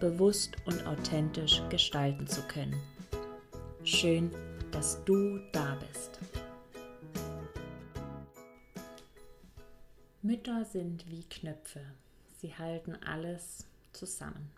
bewusst 0.00 0.56
und 0.64 0.86
authentisch 0.86 1.62
gestalten 1.68 2.26
zu 2.26 2.40
können. 2.48 2.80
Schön, 3.84 4.30
dass 4.72 5.04
du 5.04 5.38
da 5.52 5.76
bist. 5.76 6.18
Mütter 10.22 10.64
sind 10.64 11.08
wie 11.10 11.22
Knöpfe. 11.24 11.82
Sie 12.38 12.54
halten 12.54 12.96
alles 13.06 13.66
zusammen. 13.92 14.50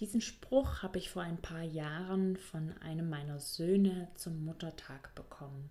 Diesen 0.00 0.22
Spruch 0.22 0.82
habe 0.82 0.98
ich 0.98 1.10
vor 1.10 1.22
ein 1.22 1.40
paar 1.40 1.62
Jahren 1.62 2.36
von 2.36 2.72
einem 2.80 3.08
meiner 3.08 3.38
Söhne 3.38 4.08
zum 4.14 4.44
Muttertag 4.44 5.14
bekommen. 5.14 5.70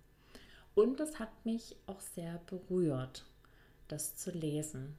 Und 0.74 1.00
es 1.00 1.18
hat 1.18 1.44
mich 1.44 1.76
auch 1.86 2.00
sehr 2.00 2.40
berührt, 2.46 3.24
das 3.88 4.16
zu 4.16 4.30
lesen. 4.30 4.96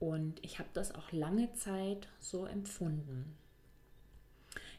Und 0.00 0.42
ich 0.42 0.58
habe 0.58 0.70
das 0.72 0.94
auch 0.94 1.12
lange 1.12 1.52
Zeit 1.52 2.08
so 2.18 2.46
empfunden. 2.46 3.36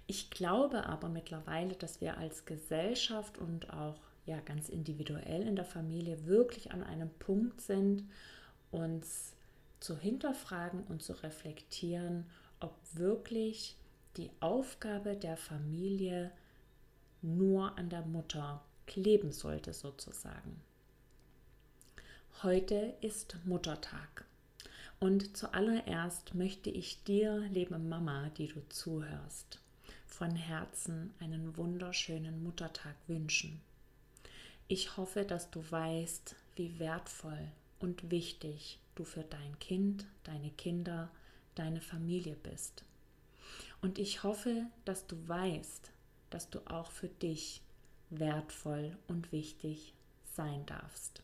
Ich 0.08 0.32
glaube 0.32 0.88
aber 0.88 1.08
mittlerweile, 1.08 1.76
dass 1.76 2.02
wir 2.02 2.18
als 2.18 2.46
Gesellschaft 2.46 3.38
und 3.38 3.72
auch 3.72 4.02
ja 4.26 4.40
ganz 4.42 4.68
individuell 4.68 5.44
in 5.44 5.56
der 5.56 5.64
Familie 5.64 6.26
wirklich 6.26 6.72
an 6.72 6.84
einem 6.84 7.10
Punkt 7.20 7.62
sind, 7.62 8.04
uns 8.72 9.34
zu 9.80 9.98
hinterfragen 9.98 10.84
und 10.90 11.02
zu 11.02 11.14
reflektieren, 11.14 12.26
ob 12.60 12.74
wirklich 12.94 13.78
die 14.18 14.32
Aufgabe 14.40 15.16
der 15.16 15.38
Familie 15.38 16.32
nur 17.22 17.78
an 17.78 17.90
der 17.90 18.02
Mutter 18.02 18.64
kleben 18.88 19.32
sollte 19.32 19.74
sozusagen. 19.74 20.60
Heute 22.44 22.96
ist 23.02 23.38
Muttertag 23.46 24.26
und 25.02 25.36
zuallererst 25.36 26.36
möchte 26.36 26.70
ich 26.70 27.04
dir, 27.04 27.40
liebe 27.52 27.80
Mama, 27.80 28.30
die 28.38 28.48
du 28.48 28.62
zuhörst, 28.70 29.60
von 30.06 30.36
Herzen 30.36 31.12
einen 31.20 31.58
wunderschönen 31.58 32.44
Muttertag 32.44 32.96
wünschen. 33.08 33.60
Ich 34.68 34.98
hoffe, 34.98 35.26
dass 35.26 35.50
du 35.50 35.64
weißt, 35.70 36.36
wie 36.56 36.78
wertvoll 36.78 37.48
und 37.80 38.12
wichtig 38.12 38.78
du 38.94 39.04
für 39.04 39.24
dein 39.24 39.58
Kind, 39.58 40.06
deine 40.24 40.52
Kinder, 40.52 41.10
deine 41.56 41.82
Familie 41.82 42.36
bist. 42.36 42.84
Und 43.82 43.98
ich 43.98 44.22
hoffe, 44.22 44.68
dass 44.86 45.08
du 45.08 45.18
weißt, 45.28 45.90
dass 46.30 46.52
du 46.52 46.60
auch 46.68 46.92
für 46.92 47.10
dich 47.10 47.62
wertvoll 48.12 48.96
und 49.08 49.32
wichtig 49.32 49.96
sein 50.36 50.64
darfst. 50.68 51.24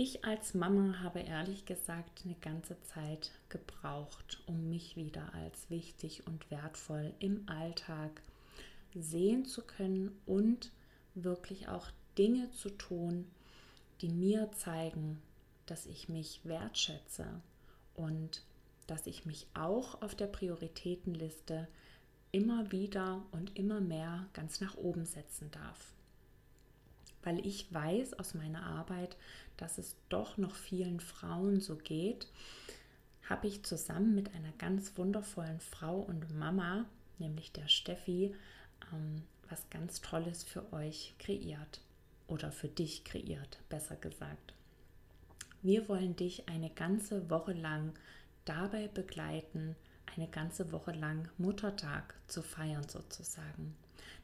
Ich 0.00 0.24
als 0.24 0.54
Mama 0.54 1.00
habe 1.00 1.18
ehrlich 1.18 1.66
gesagt 1.66 2.22
eine 2.24 2.36
ganze 2.36 2.80
Zeit 2.82 3.32
gebraucht, 3.48 4.40
um 4.46 4.70
mich 4.70 4.94
wieder 4.94 5.34
als 5.34 5.70
wichtig 5.70 6.24
und 6.24 6.48
wertvoll 6.52 7.12
im 7.18 7.48
Alltag 7.48 8.22
sehen 8.94 9.44
zu 9.44 9.60
können 9.62 10.16
und 10.24 10.70
wirklich 11.16 11.66
auch 11.66 11.88
Dinge 12.16 12.48
zu 12.52 12.70
tun, 12.70 13.28
die 14.00 14.08
mir 14.08 14.52
zeigen, 14.52 15.20
dass 15.66 15.84
ich 15.84 16.08
mich 16.08 16.42
wertschätze 16.44 17.26
und 17.96 18.44
dass 18.86 19.08
ich 19.08 19.26
mich 19.26 19.48
auch 19.54 20.00
auf 20.00 20.14
der 20.14 20.28
Prioritätenliste 20.28 21.66
immer 22.30 22.70
wieder 22.70 23.26
und 23.32 23.58
immer 23.58 23.80
mehr 23.80 24.28
ganz 24.32 24.60
nach 24.60 24.76
oben 24.76 25.06
setzen 25.06 25.50
darf. 25.50 25.92
Weil 27.24 27.44
ich 27.44 27.74
weiß 27.74 28.14
aus 28.20 28.34
meiner 28.34 28.62
Arbeit, 28.62 29.16
dass 29.58 29.76
es 29.76 29.96
doch 30.08 30.38
noch 30.38 30.54
vielen 30.54 31.00
Frauen 31.00 31.60
so 31.60 31.76
geht, 31.76 32.28
habe 33.28 33.46
ich 33.46 33.64
zusammen 33.64 34.14
mit 34.14 34.34
einer 34.34 34.52
ganz 34.52 34.96
wundervollen 34.96 35.60
Frau 35.60 35.98
und 36.00 36.34
Mama, 36.38 36.86
nämlich 37.18 37.52
der 37.52 37.68
Steffi, 37.68 38.34
ähm, 38.92 39.22
was 39.50 39.68
ganz 39.70 40.00
Tolles 40.00 40.44
für 40.44 40.72
euch 40.72 41.14
kreiert 41.18 41.82
oder 42.26 42.50
für 42.50 42.68
dich 42.68 43.04
kreiert, 43.04 43.58
besser 43.68 43.96
gesagt. 43.96 44.54
Wir 45.62 45.88
wollen 45.88 46.16
dich 46.16 46.48
eine 46.48 46.70
ganze 46.70 47.28
Woche 47.28 47.52
lang 47.52 47.92
dabei 48.44 48.88
begleiten, 48.88 49.76
eine 50.16 50.28
ganze 50.28 50.72
Woche 50.72 50.92
lang 50.92 51.28
Muttertag 51.36 52.14
zu 52.28 52.42
feiern 52.42 52.88
sozusagen. 52.88 53.76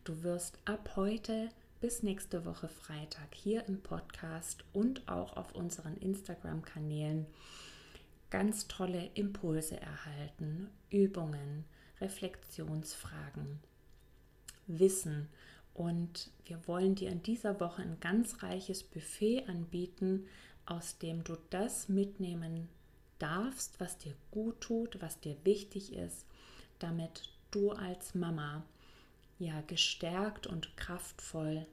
Du 0.04 0.22
wirst 0.22 0.58
ab 0.64 0.92
heute 0.96 1.48
bis 1.84 2.02
nächste 2.02 2.46
Woche 2.46 2.66
Freitag 2.66 3.34
hier 3.34 3.68
im 3.68 3.82
Podcast 3.82 4.64
und 4.72 5.06
auch 5.06 5.36
auf 5.36 5.54
unseren 5.54 5.98
Instagram-Kanälen 5.98 7.26
ganz 8.30 8.68
tolle 8.68 9.10
Impulse 9.12 9.78
erhalten, 9.78 10.70
Übungen, 10.88 11.66
Reflexionsfragen, 12.00 13.60
Wissen. 14.66 15.28
Und 15.74 16.30
wir 16.46 16.66
wollen 16.66 16.94
dir 16.94 17.10
in 17.10 17.22
dieser 17.22 17.60
Woche 17.60 17.82
ein 17.82 18.00
ganz 18.00 18.42
reiches 18.42 18.82
Buffet 18.82 19.44
anbieten, 19.46 20.26
aus 20.64 20.96
dem 20.96 21.22
du 21.22 21.36
das 21.50 21.90
mitnehmen 21.90 22.70
darfst, 23.18 23.78
was 23.78 23.98
dir 23.98 24.14
gut 24.30 24.58
tut, 24.62 25.02
was 25.02 25.20
dir 25.20 25.36
wichtig 25.44 25.92
ist, 25.92 26.24
damit 26.78 27.28
du 27.50 27.72
als 27.72 28.14
Mama 28.14 28.64
ja 29.38 29.60
gestärkt 29.66 30.46
und 30.46 30.78
kraftvoll 30.78 31.66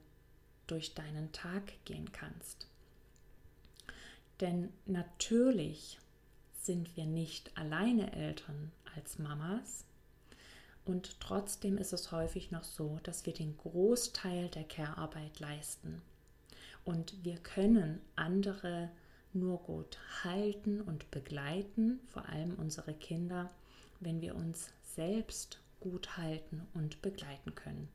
durch 0.72 0.94
deinen 0.94 1.30
Tag 1.32 1.84
gehen 1.84 2.10
kannst. 2.12 2.66
Denn 4.40 4.70
natürlich 4.86 5.98
sind 6.62 6.96
wir 6.96 7.04
nicht 7.04 7.56
alleine 7.58 8.12
Eltern 8.14 8.72
als 8.96 9.18
Mamas 9.18 9.84
und 10.86 11.20
trotzdem 11.20 11.76
ist 11.76 11.92
es 11.92 12.10
häufig 12.10 12.50
noch 12.50 12.64
so, 12.64 12.98
dass 13.02 13.26
wir 13.26 13.34
den 13.34 13.54
Großteil 13.58 14.48
der 14.48 14.64
Care-Arbeit 14.64 15.38
leisten. 15.40 16.00
Und 16.86 17.22
wir 17.22 17.36
können 17.36 18.00
andere 18.16 18.90
nur 19.34 19.58
gut 19.58 19.98
halten 20.24 20.80
und 20.80 21.10
begleiten, 21.10 22.00
vor 22.08 22.28
allem 22.30 22.54
unsere 22.54 22.94
Kinder, 22.94 23.50
wenn 24.00 24.22
wir 24.22 24.34
uns 24.34 24.70
selbst 24.82 25.60
gut 25.80 26.16
halten 26.16 26.66
und 26.72 27.02
begleiten 27.02 27.54
können. 27.54 27.88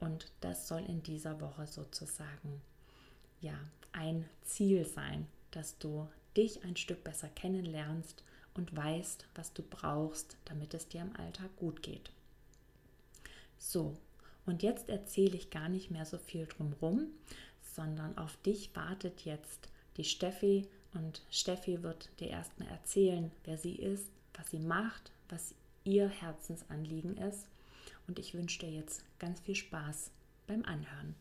Und 0.00 0.32
das 0.40 0.66
soll 0.66 0.80
in 0.80 1.02
dieser 1.02 1.40
Woche 1.40 1.66
sozusagen 1.66 2.62
ja 3.40 3.54
ein 3.92 4.28
Ziel 4.42 4.86
sein, 4.86 5.26
dass 5.50 5.78
du 5.78 6.08
dich 6.36 6.64
ein 6.64 6.76
Stück 6.76 7.04
besser 7.04 7.28
kennenlernst 7.28 8.24
und 8.54 8.74
weißt, 8.74 9.26
was 9.34 9.52
du 9.52 9.62
brauchst, 9.62 10.36
damit 10.46 10.74
es 10.74 10.88
dir 10.88 11.02
im 11.02 11.14
Alltag 11.16 11.50
gut 11.56 11.82
geht. 11.82 12.10
So, 13.58 13.96
und 14.46 14.62
jetzt 14.62 14.88
erzähle 14.88 15.36
ich 15.36 15.50
gar 15.50 15.68
nicht 15.68 15.90
mehr 15.90 16.06
so 16.06 16.18
viel 16.18 16.46
drumrum, 16.46 17.08
sondern 17.74 18.16
auf 18.16 18.36
dich 18.38 18.74
wartet 18.74 19.24
jetzt 19.24 19.68
die 19.96 20.04
Steffi 20.04 20.66
und 20.94 21.22
Steffi 21.30 21.82
wird 21.82 22.08
dir 22.20 22.28
erstmal 22.28 22.68
erzählen, 22.68 23.30
wer 23.44 23.58
sie 23.58 23.76
ist, 23.76 24.10
was 24.34 24.50
sie 24.50 24.58
macht, 24.58 25.12
was 25.28 25.54
ihr 25.84 26.08
Herzensanliegen 26.08 27.16
ist 27.18 27.46
und 28.10 28.18
ich 28.18 28.34
wünsche 28.34 28.58
dir 28.58 28.70
jetzt 28.70 29.04
ganz 29.20 29.38
viel 29.38 29.54
Spaß 29.54 30.10
beim 30.48 30.64
Anhören. 30.64 31.14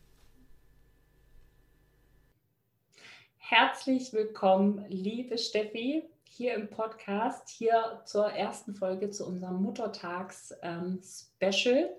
Herzlich 3.38 4.12
willkommen, 4.12 4.83
liebe 4.89 5.38
Steffi, 5.38 6.01
hier 6.24 6.56
im 6.56 6.68
Podcast, 6.68 7.47
hier 7.47 8.01
zur 8.06 8.31
ersten 8.31 8.74
Folge 8.74 9.12
zu 9.12 9.27
unserem 9.27 9.62
Muttertags-Special. 9.62 11.77
Ähm, 11.77 11.89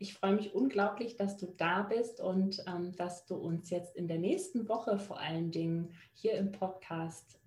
ich 0.00 0.14
freue 0.14 0.34
mich 0.34 0.52
unglaublich, 0.52 1.16
dass 1.16 1.36
du 1.36 1.46
da 1.56 1.82
bist 1.82 2.20
und 2.20 2.64
ähm, 2.66 2.90
dass 2.96 3.26
du 3.26 3.36
uns 3.36 3.70
jetzt 3.70 3.94
in 3.94 4.08
der 4.08 4.18
nächsten 4.18 4.68
Woche 4.68 4.98
vor 4.98 5.20
allen 5.20 5.52
Dingen 5.52 5.94
hier 6.12 6.34
im 6.34 6.50
Podcast 6.50 7.38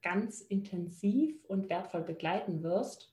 ganz 0.00 0.42
intensiv 0.42 1.44
und 1.48 1.68
wertvoll 1.68 2.02
begleiten 2.02 2.62
wirst. 2.62 3.11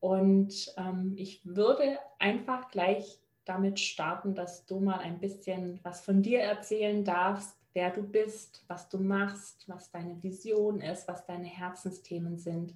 Und 0.00 0.74
ähm, 0.76 1.14
ich 1.16 1.44
würde 1.44 1.98
einfach 2.18 2.70
gleich 2.70 3.20
damit 3.44 3.80
starten, 3.80 4.34
dass 4.34 4.66
du 4.66 4.80
mal 4.80 4.98
ein 4.98 5.20
bisschen 5.20 5.80
was 5.82 6.00
von 6.00 6.22
dir 6.22 6.40
erzählen 6.40 7.04
darfst, 7.04 7.56
wer 7.72 7.90
du 7.90 8.02
bist, 8.02 8.64
was 8.68 8.88
du 8.88 8.98
machst, 8.98 9.68
was 9.68 9.90
deine 9.90 10.22
Vision 10.22 10.80
ist, 10.80 11.06
was 11.08 11.26
deine 11.26 11.46
Herzensthemen 11.46 12.38
sind, 12.38 12.74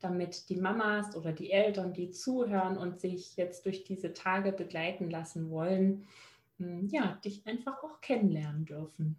damit 0.00 0.48
die 0.50 0.56
Mamas 0.56 1.16
oder 1.16 1.32
die 1.32 1.50
Eltern, 1.50 1.94
die 1.94 2.10
zuhören 2.10 2.76
und 2.76 3.00
sich 3.00 3.36
jetzt 3.36 3.64
durch 3.64 3.84
diese 3.84 4.12
Tage 4.12 4.52
begleiten 4.52 5.10
lassen 5.10 5.50
wollen, 5.50 6.06
hm, 6.58 6.88
ja, 6.88 7.18
dich 7.24 7.46
einfach 7.46 7.82
auch 7.82 8.00
kennenlernen 8.00 8.66
dürfen. 8.66 9.16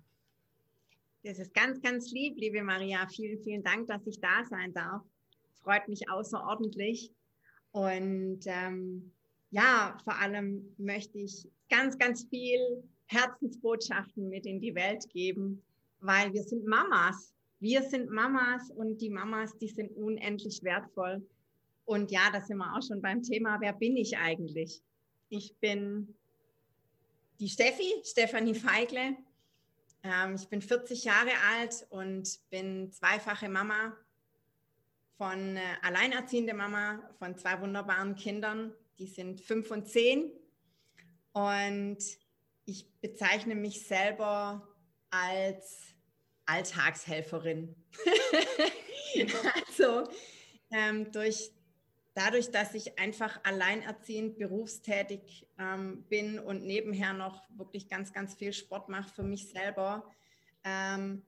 Das 1.23 1.39
ist 1.39 1.55
ganz, 1.55 1.81
ganz 1.81 2.11
lieb, 2.11 2.37
liebe 2.37 2.61
Maria. 2.61 3.07
Vielen, 3.07 3.39
vielen 3.39 3.63
Dank, 3.63 3.87
dass 3.87 4.05
ich 4.05 4.21
da 4.21 4.45
sein 4.47 4.73
darf. 4.73 5.01
Freut 5.63 5.87
mich 5.87 6.07
außerordentlich. 6.07 7.11
Und 7.75 8.39
ähm, 8.45 9.11
ja, 9.51 9.97
vor 10.05 10.17
allem 10.17 10.73
möchte 10.77 11.17
ich 11.17 11.45
ganz, 11.69 11.97
ganz 11.97 12.23
viel 12.29 12.81
Herzensbotschaften 13.07 14.29
mit 14.29 14.45
in 14.45 14.61
die 14.61 14.73
Welt 14.73 15.09
geben, 15.09 15.61
weil 15.99 16.31
wir 16.31 16.43
sind 16.43 16.65
Mamas. 16.65 17.33
Wir 17.59 17.83
sind 17.83 18.09
Mamas 18.09 18.71
und 18.71 19.01
die 19.01 19.09
Mamas, 19.09 19.57
die 19.57 19.67
sind 19.67 19.91
unendlich 19.97 20.63
wertvoll. 20.63 21.21
Und 21.83 22.11
ja, 22.11 22.31
da 22.31 22.39
sind 22.39 22.59
wir 22.59 22.77
auch 22.77 22.81
schon 22.81 23.01
beim 23.01 23.21
Thema, 23.21 23.59
wer 23.59 23.73
bin 23.73 23.97
ich 23.97 24.17
eigentlich? 24.17 24.81
Ich 25.27 25.53
bin 25.57 26.15
die 27.41 27.49
Steffi, 27.49 27.91
Stefanie 28.05 28.55
Feigle. 28.55 29.17
Ähm, 30.01 30.35
ich 30.35 30.47
bin 30.47 30.61
40 30.61 31.03
Jahre 31.03 31.31
alt 31.51 31.85
und 31.89 32.39
bin 32.49 32.89
zweifache 32.93 33.49
Mama 33.49 33.97
von 35.17 35.57
äh, 35.57 35.61
alleinerziehende 35.81 36.53
Mama 36.53 36.99
von 37.17 37.37
zwei 37.37 37.59
wunderbaren 37.61 38.15
Kindern. 38.15 38.73
Die 38.99 39.07
sind 39.07 39.41
fünf 39.41 39.71
und 39.71 39.87
zehn. 39.87 40.31
Und 41.33 41.97
ich 42.65 42.89
bezeichne 43.01 43.55
mich 43.55 43.85
selber 43.85 44.67
als 45.09 45.95
Alltagshelferin. 46.45 47.75
also 49.67 50.09
ähm, 50.71 51.11
durch 51.11 51.51
dadurch, 52.15 52.49
dass 52.49 52.73
ich 52.73 52.97
einfach 52.97 53.39
alleinerziehend 53.43 54.37
berufstätig 54.37 55.47
ähm, 55.59 56.03
bin 56.03 56.39
und 56.39 56.65
nebenher 56.65 57.13
noch 57.13 57.43
wirklich 57.49 57.87
ganz, 57.87 58.11
ganz 58.13 58.33
viel 58.33 58.53
Sport 58.53 58.89
mache 58.89 59.13
für 59.13 59.23
mich 59.23 59.49
selber, 59.49 60.09
ähm, 60.63 61.21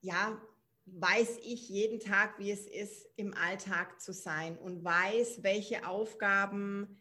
ja, 0.00 0.40
weiß 0.86 1.38
ich 1.42 1.68
jeden 1.68 2.00
Tag, 2.00 2.38
wie 2.38 2.50
es 2.50 2.66
ist, 2.66 3.08
im 3.16 3.34
Alltag 3.34 4.00
zu 4.00 4.12
sein 4.12 4.58
und 4.58 4.84
weiß, 4.84 5.42
welche 5.42 5.86
Aufgaben 5.86 7.00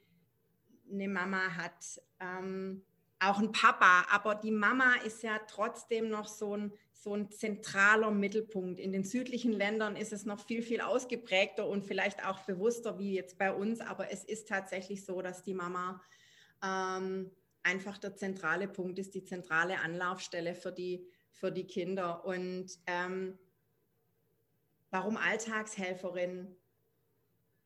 eine 0.91 1.07
Mama 1.07 1.55
hat. 1.55 2.01
Ähm, 2.19 2.83
auch 3.19 3.39
ein 3.39 3.51
Papa, 3.51 4.05
aber 4.11 4.35
die 4.35 4.51
Mama 4.51 4.95
ist 5.05 5.23
ja 5.23 5.39
trotzdem 5.47 6.09
noch 6.09 6.27
so 6.27 6.55
ein 6.55 6.73
so 7.01 7.15
ein 7.15 7.31
zentraler 7.31 8.11
Mittelpunkt. 8.11 8.79
In 8.79 8.91
den 8.91 9.05
südlichen 9.05 9.53
Ländern 9.53 9.95
ist 9.95 10.11
es 10.11 10.25
noch 10.25 10.45
viel, 10.45 10.61
viel 10.61 10.81
ausgeprägter 10.81 11.65
und 11.65 11.85
vielleicht 11.85 12.25
auch 12.25 12.39
bewusster 12.41 12.99
wie 12.99 13.15
jetzt 13.15 13.37
bei 13.37 13.53
uns, 13.53 13.79
aber 13.79 14.11
es 14.11 14.25
ist 14.25 14.49
tatsächlich 14.49 15.05
so, 15.05 15.21
dass 15.21 15.41
die 15.41 15.53
Mama 15.53 16.01
ähm, 16.61 17.31
einfach 17.63 17.97
der 17.97 18.15
zentrale 18.17 18.67
Punkt 18.67 18.99
ist, 18.99 19.15
die 19.15 19.23
zentrale 19.23 19.79
Anlaufstelle 19.79 20.55
für 20.55 20.73
die, 20.73 21.07
für 21.31 21.53
die 21.53 21.67
Kinder. 21.67 22.25
Und 22.25 22.67
ähm, 22.85 23.39
warum 24.91 25.17
Alltagshelferin? 25.17 26.55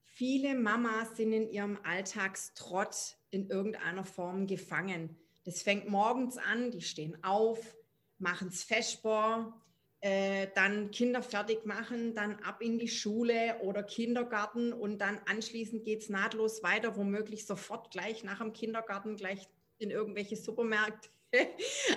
Viele 0.04 0.56
Mamas 0.56 1.18
sind 1.18 1.34
in 1.34 1.50
ihrem 1.50 1.80
Alltagstrott 1.84 3.18
in 3.32 3.50
irgendeiner 3.50 4.06
Form 4.06 4.46
gefangen. 4.46 5.18
Das 5.44 5.64
fängt 5.64 5.90
morgens 5.90 6.38
an, 6.38 6.72
die 6.72 6.82
stehen 6.82 7.22
auf, 7.24 7.76
machen 8.20 8.50
es 8.50 8.64
Feschbar, 8.64 9.60
äh, 10.02 10.48
dann 10.56 10.92
Kinder 10.92 11.24
fertig 11.24 11.66
machen, 11.66 12.14
dann 12.14 12.36
ab 12.44 12.62
in 12.62 12.78
die 12.78 12.90
Schule 12.90 13.58
oder 13.62 13.84
Kindergarten 13.84 14.74
und 14.74 15.00
dann 15.00 15.20
anschließend 15.26 15.86
geht 15.86 16.02
es 16.02 16.10
nahtlos 16.10 16.62
weiter, 16.62 16.98
womöglich 16.98 17.46
sofort 17.46 17.90
gleich 17.90 18.24
nach 18.24 18.40
dem 18.40 18.54
Kindergarten, 18.54 19.16
gleich 19.16 19.48
in 19.78 19.92
irgendwelche 19.92 20.36
Supermärkte. 20.36 21.10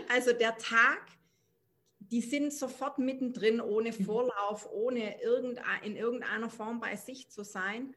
also 0.08 0.32
der 0.32 0.56
Tag, 0.56 1.02
die 2.10 2.20
sind 2.20 2.52
sofort 2.52 2.98
mittendrin, 2.98 3.60
ohne 3.60 3.90
mhm. 3.90 4.04
Vorlauf, 4.04 4.68
ohne 4.72 5.20
irgendein, 5.22 5.82
in 5.82 5.96
irgendeiner 5.96 6.50
Form 6.50 6.80
bei 6.80 6.96
sich 6.96 7.28
zu 7.28 7.44
sein 7.44 7.94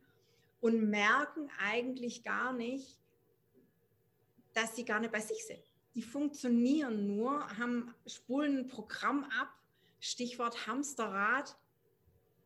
und 0.62 0.90
merken 0.90 1.50
eigentlich 1.64 2.24
gar 2.24 2.54
nicht, 2.54 2.98
dass 4.54 4.76
sie 4.76 4.86
gar 4.86 5.00
nicht 5.00 5.12
bei 5.12 5.22
sich 5.22 5.46
sind 5.46 5.64
die 5.96 6.02
funktionieren 6.02 7.08
nur, 7.08 7.46
haben, 7.58 7.94
spulen 8.06 8.60
ein 8.60 8.68
Programm 8.68 9.26
ab, 9.38 9.50
Stichwort 10.00 10.66
Hamsterrad, 10.66 11.58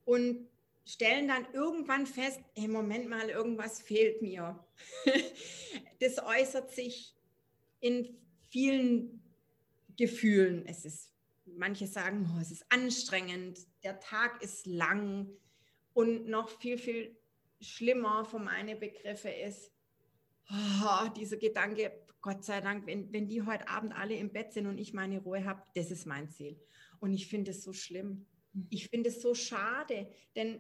und 0.06 0.48
stellen 0.86 1.28
dann 1.28 1.46
irgendwann 1.54 2.08
fest, 2.08 2.40
hey, 2.56 2.68
Moment 2.68 3.08
mal, 3.10 3.30
irgendwas 3.30 3.80
fehlt 3.80 4.24
mir. 4.24 4.60
das 6.00 6.18
äußert 6.18 6.72
sich 6.72 7.16
in 7.80 8.18
vielen 8.50 9.22
Gefühlen. 9.98 10.66
Es 10.66 10.84
ist, 10.84 11.13
manche 11.58 11.88
sagen, 11.88 12.30
oh, 12.36 12.40
es 12.42 12.52
ist 12.52 12.66
anstrengend, 12.70 13.60
der 13.84 14.00
Tag 14.00 14.42
ist 14.42 14.66
lang 14.66 15.30
und 15.94 16.28
noch 16.28 16.50
viel, 16.50 16.78
viel 16.78 17.18
schlimmer 17.62 18.26
für 18.26 18.40
meine 18.40 18.76
Begriffe 18.76 19.30
ist, 19.30 19.72
oh, 20.50 21.10
dieser 21.16 21.38
Gedanke, 21.38 21.92
Gott 22.22 22.44
sei 22.44 22.62
Dank, 22.62 22.88
wenn, 22.88 23.12
wenn 23.12 23.28
die 23.28 23.42
heute 23.42 23.68
Abend 23.68 23.94
alle 23.94 24.16
im 24.16 24.32
Bett 24.32 24.54
sind 24.54 24.68
und 24.68 24.78
ich 24.78 24.94
meine 24.94 25.20
Ruhe 25.20 25.46
habe, 25.46 25.62
das 25.76 25.92
ist 25.92 26.06
mein 26.06 26.30
Ziel. 26.30 26.60
Und 27.00 27.14
ich 27.14 27.28
finde 27.28 27.52
es 27.52 27.64
so 27.64 27.74
schlimm. 27.74 28.26
Hm. 28.54 28.68
Ich 28.70 28.90
finde 28.90 29.10
es 29.10 29.22
so 29.22 29.36
schade, 29.36 30.10
denn 30.36 30.60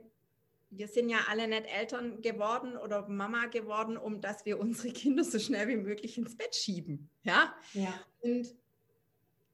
wir 0.70 0.88
sind 0.88 1.10
ja 1.10 1.20
alle 1.30 1.48
nicht 1.48 1.66
Eltern 1.68 2.22
geworden 2.22 2.76
oder 2.78 3.08
Mama 3.08 3.46
geworden, 3.46 3.96
um 3.96 4.22
dass 4.22 4.46
wir 4.46 4.60
unsere 4.60 4.92
Kinder 4.92 5.24
so 5.24 5.40
schnell 5.40 5.68
wie 5.68 5.78
möglich 5.78 6.18
ins 6.18 6.36
Bett 6.36 6.56
schieben. 6.56 7.10
Ja. 7.24 7.56
ja. 7.74 7.94
Und 8.20 8.54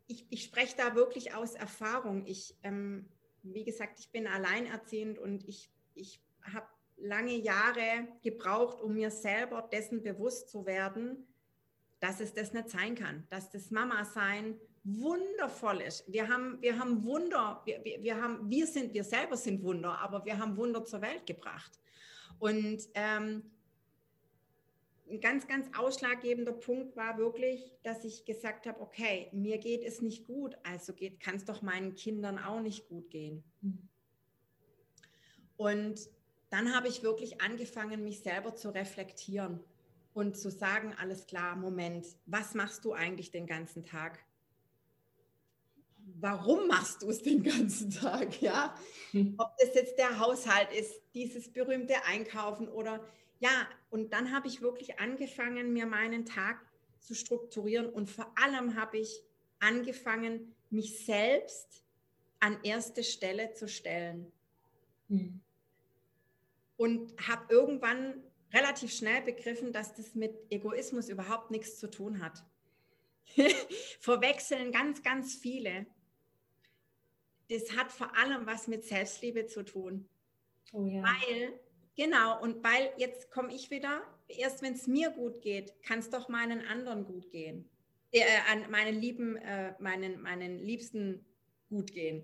ich, 0.10 0.26
ich 0.30 0.44
spreche 0.44 0.76
da 0.76 0.96
wirklich 0.96 1.36
aus 1.36 1.54
Erfahrung. 1.54 2.26
Ich, 2.26 2.56
ähm, 2.64 3.08
wie 3.44 3.64
gesagt, 3.64 4.00
ich 4.00 4.10
bin 4.12 4.28
alleinerziehend 4.28 5.20
und 5.20 5.48
ich, 5.48 5.70
ich 5.94 6.20
habe 6.52 6.68
lange 6.98 7.36
Jahre 7.36 8.08
gebraucht, 8.24 8.82
um 8.82 8.96
mir 8.96 9.12
selber 9.12 9.62
dessen 9.72 10.02
bewusst 10.02 10.50
zu 10.50 10.66
werden, 10.66 11.28
dass 12.00 12.20
es 12.20 12.34
das 12.34 12.54
nicht 12.54 12.70
sein 12.70 12.96
kann, 12.96 13.28
dass 13.30 13.52
das 13.52 13.70
Mama-Sein 13.70 14.60
wundervoll 14.84 15.82
ist. 15.82 16.12
Wir 16.12 16.28
haben, 16.28 16.60
wir 16.62 16.80
haben 16.80 17.04
Wunder, 17.04 17.62
wir, 17.66 17.84
wir, 17.84 18.02
wir, 18.02 18.20
haben, 18.20 18.50
wir 18.50 18.66
sind, 18.66 18.94
wir 18.94 19.04
selber 19.04 19.38
sind 19.38 19.62
Wunder, 19.62 20.00
aber 20.00 20.26
wir 20.26 20.40
haben 20.40 20.58
Wunder 20.58 20.84
zur 20.86 21.02
Welt 21.02 21.28
gebracht. 21.28 21.80
Und 22.40 22.82
ähm, 22.96 23.44
ein 25.10 25.20
ganz, 25.20 25.48
ganz 25.48 25.68
ausschlaggebender 25.78 26.54
Punkt 26.54 26.96
war 26.96 27.18
wirklich, 27.18 27.74
dass 27.84 28.04
ich 28.04 28.26
gesagt 28.26 28.66
habe, 28.68 28.80
okay, 28.82 29.30
mir 29.32 29.58
geht 29.58 29.84
es 29.84 30.02
nicht 30.02 30.26
gut, 30.26 30.56
also 30.64 30.94
kann 31.20 31.36
es 31.36 31.46
doch 31.46 31.62
meinen 31.62 31.96
Kindern 31.96 32.38
auch 32.38 32.62
nicht 32.62 32.88
gut 32.88 33.10
gehen. 33.10 33.44
Mhm. 33.62 33.90
Und 35.58 36.00
dann 36.50 36.74
habe 36.74 36.88
ich 36.88 37.04
wirklich 37.04 37.42
angefangen, 37.42 38.04
mich 38.04 38.22
selber 38.22 38.56
zu 38.56 38.74
reflektieren 38.74 39.60
und 40.14 40.38
zu 40.38 40.50
sagen, 40.50 40.96
alles 41.00 41.28
klar, 41.28 41.56
Moment, 41.56 42.06
was 42.26 42.54
machst 42.54 42.86
du 42.86 42.94
eigentlich 42.94 43.32
den 43.32 43.46
ganzen 43.46 43.84
Tag? 43.84 44.20
Warum 46.22 46.68
machst 46.68 47.04
du 47.04 47.10
es 47.10 47.22
den 47.22 47.44
ganzen 47.44 47.92
Tag? 47.92 48.42
Ja, 48.42 48.76
hm. 49.12 49.36
ob 49.38 49.56
das 49.60 49.76
jetzt 49.76 49.98
der 49.98 50.20
Haushalt 50.20 50.72
ist, 50.72 51.02
dieses 51.14 51.52
berühmte 51.52 52.04
Einkaufen 52.06 52.68
oder 52.68 53.06
ja, 53.40 53.68
und 53.90 54.14
dann 54.14 54.34
habe 54.34 54.48
ich 54.48 54.62
wirklich 54.62 55.00
angefangen, 55.00 55.74
mir 55.74 55.86
meinen 55.86 56.26
Tag 56.26 56.60
zu 57.00 57.16
strukturieren 57.16 57.90
und 57.90 58.10
vor 58.10 58.32
allem 58.38 58.76
habe 58.76 58.98
ich 58.98 59.24
angefangen, 59.60 60.56
mich 60.70 61.06
selbst 61.06 61.84
an 62.40 62.58
erste 62.64 63.04
Stelle 63.04 63.54
zu 63.54 63.68
stellen. 63.68 64.32
Hm. 65.08 65.42
Und 66.78 67.28
habe 67.28 67.54
irgendwann 67.54 68.24
relativ 68.54 68.94
schnell 68.94 69.22
begriffen, 69.22 69.74
dass 69.74 69.96
das 69.96 70.16
mit 70.16 70.34
Egoismus 70.50 71.10
überhaupt 71.10 71.52
nichts 71.52 71.78
zu 71.78 71.90
tun 71.90 72.22
hat. 72.22 72.44
Verwechseln 74.00 74.72
ganz, 74.72 75.04
ganz 75.04 75.36
viele. 75.36 75.86
Das 77.50 77.76
hat 77.76 77.92
vor 77.92 78.16
allem 78.16 78.46
was 78.46 78.68
mit 78.68 78.86
Selbstliebe 78.86 79.48
zu 79.48 79.64
tun. 79.64 80.08
Oh 80.72 80.86
ja. 80.86 81.04
Weil, 81.04 81.60
genau, 82.00 82.42
und 82.42 82.64
weil 82.64 82.92
jetzt 82.98 83.30
komme 83.30 83.54
ich 83.54 83.70
wieder, 83.70 84.02
erst 84.30 84.62
wenn 84.62 84.74
es 84.74 84.88
mir 84.88 85.10
gut 85.10 85.42
geht, 85.42 85.74
kann 85.84 86.00
es 86.00 86.10
doch 86.10 86.30
meinen 86.30 86.66
anderen 86.66 87.06
gut 87.06 87.30
gehen. 87.30 87.70
Äh, 88.12 88.24
an 88.52 88.72
meinen 88.72 89.00
Lieben, 89.00 89.36
äh, 89.36 89.74
meinen, 89.80 90.22
meinen 90.22 90.60
Liebsten 90.60 91.26
gut 91.70 91.92
gehen. 91.92 92.24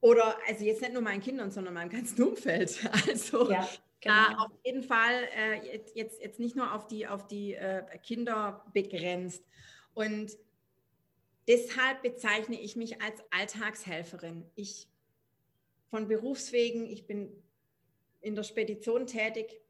Oder 0.00 0.36
also 0.46 0.64
jetzt 0.64 0.82
nicht 0.82 0.92
nur 0.92 1.02
meinen 1.02 1.22
Kindern, 1.22 1.50
sondern 1.50 1.74
meinem 1.74 1.90
ganzen 1.90 2.22
Umfeld. 2.22 2.78
Also 3.08 3.50
ja. 3.50 3.68
Genau. 4.00 4.14
Äh, 4.14 4.34
auf 4.36 4.52
jeden 4.64 4.82
Fall 4.84 5.28
äh, 5.34 5.78
jetzt, 5.94 6.20
jetzt 6.20 6.38
nicht 6.38 6.54
nur 6.54 6.72
auf 6.72 6.86
die, 6.86 7.08
auf 7.08 7.26
die 7.26 7.54
äh, 7.54 7.82
Kinder 8.04 8.64
begrenzt. 8.72 9.42
Und 9.94 10.36
deshalb 11.48 12.02
bezeichne 12.02 12.60
ich 12.60 12.76
mich 12.76 13.02
als 13.02 13.20
Alltagshelferin. 13.30 14.44
Ich 14.54 14.86
von 15.90 16.06
Berufswegen, 16.06 16.86
ich 16.86 17.06
bin 17.06 17.32
in 18.20 18.34
der 18.34 18.42
Spedition 18.42 19.06
tätig, 19.06 19.60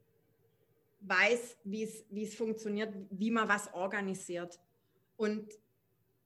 weiß, 1.01 1.59
wie 1.65 2.23
es 2.23 2.35
funktioniert, 2.35 2.93
wie 3.11 3.31
man 3.31 3.49
was 3.49 3.73
organisiert. 3.75 4.59
Und 5.17 5.49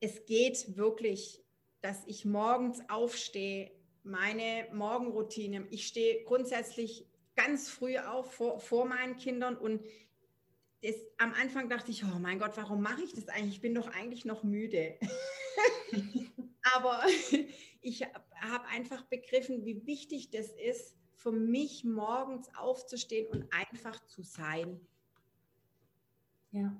es 0.01 0.25
geht 0.27 0.77
wirklich, 0.77 1.43
dass 1.81 2.05
ich 2.07 2.25
morgens 2.25 2.81
aufstehe, 2.89 3.71
meine 4.03 4.69
Morgenroutine. 4.73 5.67
Ich 5.71 5.87
stehe 5.87 6.25
grundsätzlich 6.25 7.07
ganz 7.37 7.71
früh 7.71 7.99
auf 7.99 8.33
vor, 8.33 8.61
vor 8.61 8.85
meinen 8.85 9.17
Kindern 9.17 9.57
und 9.57 9.83
das, 10.83 10.97
am 11.19 11.33
Anfang 11.35 11.69
dachte 11.69 11.93
ich, 11.93 12.05
oh 12.05 12.19
mein 12.19 12.41
Gott, 12.41 12.57
warum 12.57 12.83
mache 12.83 13.03
ich 13.03 13.13
das 13.15 13.29
eigentlich? 13.29 13.55
Ich 13.55 13.61
bin 13.61 13.75
doch 13.75 13.87
eigentlich 13.89 14.25
noch 14.25 14.43
müde. 14.43 14.99
Aber 16.75 17.05
ich 17.83 18.03
habe 18.03 18.67
einfach 18.69 19.05
begriffen, 19.05 19.65
wie 19.65 19.87
wichtig 19.87 20.31
das 20.31 20.49
ist, 20.49 20.97
für 21.23 21.33
mich 21.33 21.85
morgens 21.85 22.53
aufzustehen 22.57 23.29
und 23.29 23.53
einfach 23.53 24.05
zu 24.07 24.23
sein. 24.23 24.81
Ja. 26.51 26.77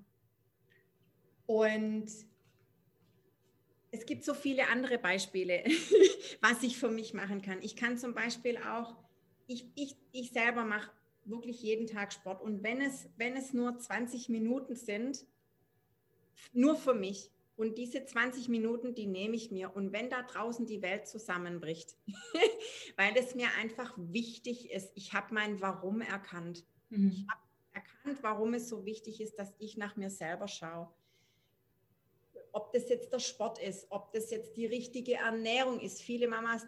Und 1.47 2.11
es 3.93 4.07
gibt 4.07 4.25
so 4.25 4.35
viele 4.35 4.69
andere 4.69 4.99
Beispiele, 4.99 5.65
was 6.41 6.63
ich 6.63 6.79
für 6.79 6.91
mich 6.91 7.15
machen 7.15 7.43
kann. 7.43 7.63
Ich 7.63 7.77
kann 7.77 7.99
zum 7.99 8.15
Beispiel 8.15 8.57
auch, 8.59 8.97
ich, 9.47 9.67
ich, 9.75 9.97
ich 10.13 10.33
selber 10.33 10.65
mache 10.65 10.91
wirklich 11.25 11.63
jeden 11.63 11.87
Tag 11.87 12.13
Sport. 12.13 12.43
Und 12.43 12.63
wenn 12.63 12.81
es, 12.81 13.09
wenn 13.17 13.37
es 13.37 13.53
nur 13.53 13.79
20 13.79 14.29
Minuten 14.29 14.75
sind, 14.75 15.25
nur 16.53 16.77
für 16.77 16.95
mich. 16.95 17.31
Und 17.57 17.77
diese 17.77 18.05
20 18.05 18.49
Minuten, 18.49 18.95
die 18.95 19.07
nehme 19.07 19.37
ich 19.37 19.51
mir. 19.51 19.75
Und 19.75 19.93
wenn 19.93 20.09
da 20.09 20.23
draußen 20.23 20.67
die 20.67 20.83
Welt 20.83 21.07
zusammenbricht, 21.07 21.97
weil 22.97 23.17
es 23.17 23.35
mir 23.35 23.49
einfach 23.61 23.95
wichtig 23.97 24.71
ist, 24.71 24.91
ich 24.95 25.13
habe 25.13 25.35
mein 25.35 25.61
Warum 25.61 26.01
erkannt. 26.01 26.65
Mhm. 26.89 27.11
Ich 27.11 27.27
habe 27.29 27.41
erkannt, 27.73 28.23
warum 28.23 28.55
es 28.55 28.69
so 28.69 28.85
wichtig 28.85 29.21
ist, 29.21 29.39
dass 29.39 29.55
ich 29.59 29.77
nach 29.77 29.97
mir 29.97 30.11
selber 30.11 30.49
schaue. 30.49 30.89
Ob 32.53 32.73
das 32.73 32.89
jetzt 32.89 33.13
der 33.13 33.19
Sport 33.19 33.59
ist, 33.59 33.87
ob 33.91 34.13
das 34.13 34.31
jetzt 34.31 34.57
die 34.57 34.67
richtige 34.67 35.15
Ernährung 35.15 35.81
ist. 35.81 36.03
Viele 36.03 36.29
Mamas 36.29 36.67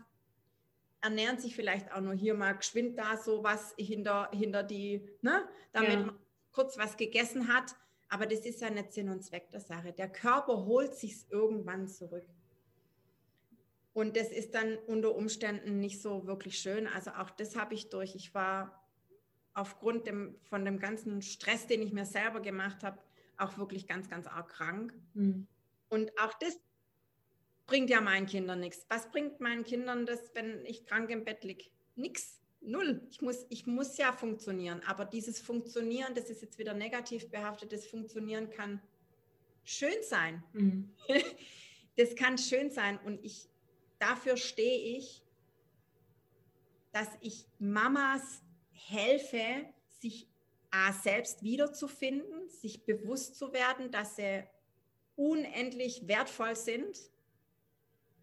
ernähren 1.00 1.38
sich 1.38 1.54
vielleicht 1.54 1.92
auch 1.92 2.00
nur 2.00 2.14
hier 2.14 2.34
mal 2.34 2.52
geschwind 2.52 2.98
da 2.98 3.18
so 3.18 3.44
was 3.44 3.74
hinter, 3.76 4.30
hinter 4.32 4.62
die, 4.62 5.06
ne, 5.20 5.46
damit 5.72 5.90
ja. 5.90 5.98
man 6.06 6.18
kurz 6.52 6.78
was 6.78 6.96
gegessen 6.96 7.48
hat. 7.48 7.76
Aber 8.14 8.26
das 8.26 8.46
ist 8.46 8.60
ja 8.60 8.70
nicht 8.70 8.92
Sinn 8.92 9.08
und 9.08 9.24
Zweck 9.24 9.50
der 9.50 9.58
Sache. 9.58 9.92
Der 9.92 10.08
Körper 10.08 10.66
holt 10.66 10.94
sich 10.94 11.16
irgendwann 11.30 11.88
zurück. 11.88 12.24
Und 13.92 14.16
das 14.16 14.28
ist 14.28 14.54
dann 14.54 14.76
unter 14.86 15.16
Umständen 15.16 15.80
nicht 15.80 16.00
so 16.00 16.24
wirklich 16.24 16.60
schön. 16.60 16.86
Also 16.86 17.10
auch 17.10 17.30
das 17.30 17.56
habe 17.56 17.74
ich 17.74 17.90
durch. 17.90 18.14
Ich 18.14 18.32
war 18.32 18.86
aufgrund 19.52 20.06
dem, 20.06 20.36
von 20.44 20.64
dem 20.64 20.78
ganzen 20.78 21.22
Stress, 21.22 21.66
den 21.66 21.82
ich 21.82 21.92
mir 21.92 22.04
selber 22.04 22.38
gemacht 22.38 22.84
habe, 22.84 23.00
auch 23.36 23.58
wirklich 23.58 23.88
ganz, 23.88 24.08
ganz 24.08 24.28
arg 24.28 24.48
krank. 24.48 24.94
Mhm. 25.14 25.48
Und 25.88 26.16
auch 26.20 26.34
das 26.34 26.60
bringt 27.66 27.90
ja 27.90 28.00
meinen 28.00 28.26
Kindern 28.26 28.60
nichts. 28.60 28.86
Was 28.90 29.10
bringt 29.10 29.40
meinen 29.40 29.64
Kindern 29.64 30.06
das, 30.06 30.20
wenn 30.34 30.64
ich 30.66 30.86
krank 30.86 31.10
im 31.10 31.24
Bett 31.24 31.42
liege? 31.42 31.64
Nix. 31.96 32.40
Null. 32.66 33.02
Ich 33.10 33.20
muss, 33.20 33.46
ich 33.48 33.66
muss 33.66 33.96
ja 33.96 34.12
funktionieren. 34.12 34.82
Aber 34.86 35.04
dieses 35.04 35.40
Funktionieren, 35.40 36.14
das 36.14 36.30
ist 36.30 36.42
jetzt 36.42 36.58
wieder 36.58 36.74
negativ 36.74 37.30
behaftet, 37.30 37.72
das 37.72 37.86
Funktionieren 37.86 38.50
kann 38.50 38.80
schön 39.64 40.02
sein. 40.02 40.42
Mhm. 40.52 40.90
Das 41.96 42.16
kann 42.16 42.38
schön 42.38 42.72
sein. 42.72 42.98
Und 43.04 43.24
ich, 43.24 43.48
dafür 44.00 44.36
stehe 44.36 44.98
ich, 44.98 45.22
dass 46.90 47.06
ich 47.20 47.46
Mamas 47.60 48.42
helfe, 48.72 49.64
sich 50.00 50.28
A, 50.72 50.92
selbst 50.92 51.44
wiederzufinden, 51.44 52.48
sich 52.48 52.84
bewusst 52.84 53.36
zu 53.36 53.52
werden, 53.52 53.92
dass 53.92 54.16
sie 54.16 54.42
unendlich 55.14 56.08
wertvoll 56.08 56.56
sind 56.56 56.98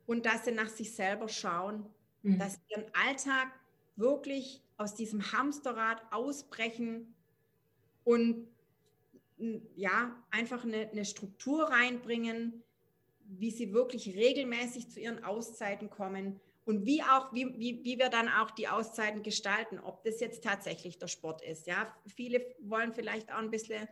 und 0.05 0.25
dass 0.25 0.43
sie 0.43 0.51
nach 0.51 0.67
sich 0.67 0.93
selber 0.93 1.29
schauen, 1.29 1.85
mhm. 2.23 2.39
dass 2.39 2.59
ihren 2.67 2.85
Alltag 2.93 3.47
wirklich 3.95 4.63
aus 4.77 4.95
diesem 4.95 5.31
Hamsterrad 5.31 6.01
ausbrechen 6.11 7.15
und 8.03 8.47
ja, 9.75 10.15
einfach 10.29 10.63
eine, 10.63 10.89
eine 10.89 11.05
Struktur 11.05 11.63
reinbringen, 11.63 12.63
wie 13.25 13.51
sie 13.51 13.73
wirklich 13.73 14.15
regelmäßig 14.15 14.89
zu 14.89 14.99
ihren 14.99 15.23
Auszeiten 15.23 15.89
kommen 15.89 16.39
und 16.65 16.85
wie 16.85 17.01
auch, 17.01 17.33
wie, 17.33 17.57
wie, 17.57 17.83
wie 17.83 17.97
wir 17.97 18.09
dann 18.09 18.29
auch 18.29 18.51
die 18.51 18.67
Auszeiten 18.67 19.23
gestalten, 19.23 19.79
ob 19.79 20.03
das 20.03 20.19
jetzt 20.19 20.43
tatsächlich 20.43 20.99
der 20.99 21.07
Sport 21.07 21.41
ist. 21.41 21.65
Ja, 21.65 21.95
viele 22.05 22.45
wollen 22.59 22.93
vielleicht 22.93 23.31
auch 23.31 23.39
ein 23.39 23.51
bisschen 23.51 23.87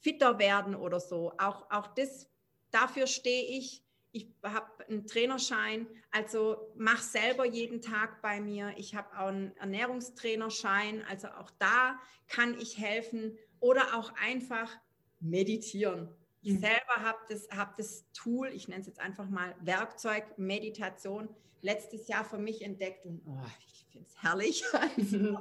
fitter 0.00 0.38
werden 0.38 0.74
oder 0.74 1.00
so. 1.00 1.32
Auch, 1.38 1.70
auch 1.70 1.86
das, 1.88 2.28
dafür 2.70 3.06
stehe 3.06 3.44
ich, 3.58 3.84
ich 4.18 4.28
habe 4.42 4.66
einen 4.88 5.06
Trainerschein, 5.06 5.86
also 6.10 6.72
mach 6.76 7.00
selber 7.00 7.46
jeden 7.46 7.80
Tag 7.80 8.20
bei 8.20 8.40
mir. 8.40 8.74
Ich 8.76 8.96
habe 8.96 9.16
auch 9.16 9.28
einen 9.28 9.56
Ernährungstrainerschein, 9.58 11.04
also 11.08 11.28
auch 11.28 11.50
da 11.58 12.00
kann 12.26 12.58
ich 12.58 12.78
helfen 12.78 13.38
oder 13.60 13.96
auch 13.96 14.12
einfach 14.20 14.76
meditieren. 15.20 16.08
Ich 16.42 16.54
mhm. 16.54 16.58
selber 16.58 16.96
habe 16.96 17.18
das, 17.28 17.48
hab 17.50 17.76
das 17.76 18.10
Tool, 18.12 18.48
ich 18.48 18.66
nenne 18.66 18.80
es 18.80 18.88
jetzt 18.88 19.00
einfach 19.00 19.28
mal 19.28 19.54
Werkzeug 19.60 20.36
Meditation, 20.36 21.28
letztes 21.60 22.08
Jahr 22.08 22.24
für 22.24 22.38
mich 22.38 22.62
entdeckt 22.62 23.06
und 23.06 23.22
oh, 23.24 23.40
ich 23.66 23.86
finde 23.92 24.08
es 24.08 24.20
herrlich. 24.20 24.64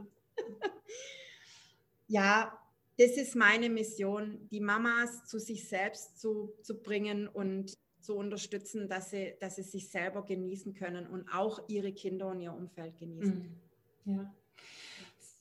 ja, 2.08 2.60
das 3.00 3.12
ist 3.12 3.36
meine 3.36 3.70
Mission, 3.70 4.48
die 4.52 4.60
Mamas 4.60 5.26
zu 5.26 5.40
sich 5.40 5.68
selbst 5.68 6.20
zu, 6.20 6.54
zu 6.62 6.80
bringen 6.80 7.28
und 7.28 7.76
zu 8.08 8.16
unterstützen, 8.16 8.88
dass 8.88 9.10
sie, 9.10 9.34
dass 9.42 9.58
sie 9.58 9.64
sich 9.64 9.90
selber 9.90 10.24
genießen 10.24 10.74
können 10.74 11.06
und 11.08 11.28
auch 11.34 11.60
ihre 11.68 11.92
Kinder 11.92 12.28
und 12.28 12.40
ihr 12.40 12.54
Umfeld 12.54 12.98
genießen. 12.98 13.60
Mhm. 14.06 14.14
Ja. 14.14 14.34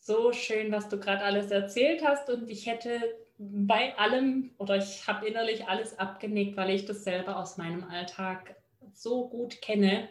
So 0.00 0.32
schön, 0.32 0.72
was 0.72 0.88
du 0.88 0.98
gerade 0.98 1.22
alles 1.22 1.52
erzählt 1.52 2.04
hast 2.04 2.28
und 2.28 2.50
ich 2.50 2.66
hätte 2.66 3.00
bei 3.38 3.96
allem 3.96 4.50
oder 4.58 4.78
ich 4.78 5.06
habe 5.06 5.28
innerlich 5.28 5.68
alles 5.68 5.96
abgenickt, 5.96 6.56
weil 6.56 6.70
ich 6.70 6.86
das 6.86 7.04
selber 7.04 7.38
aus 7.38 7.56
meinem 7.56 7.84
Alltag 7.84 8.56
so 8.92 9.28
gut 9.28 9.62
kenne 9.62 10.08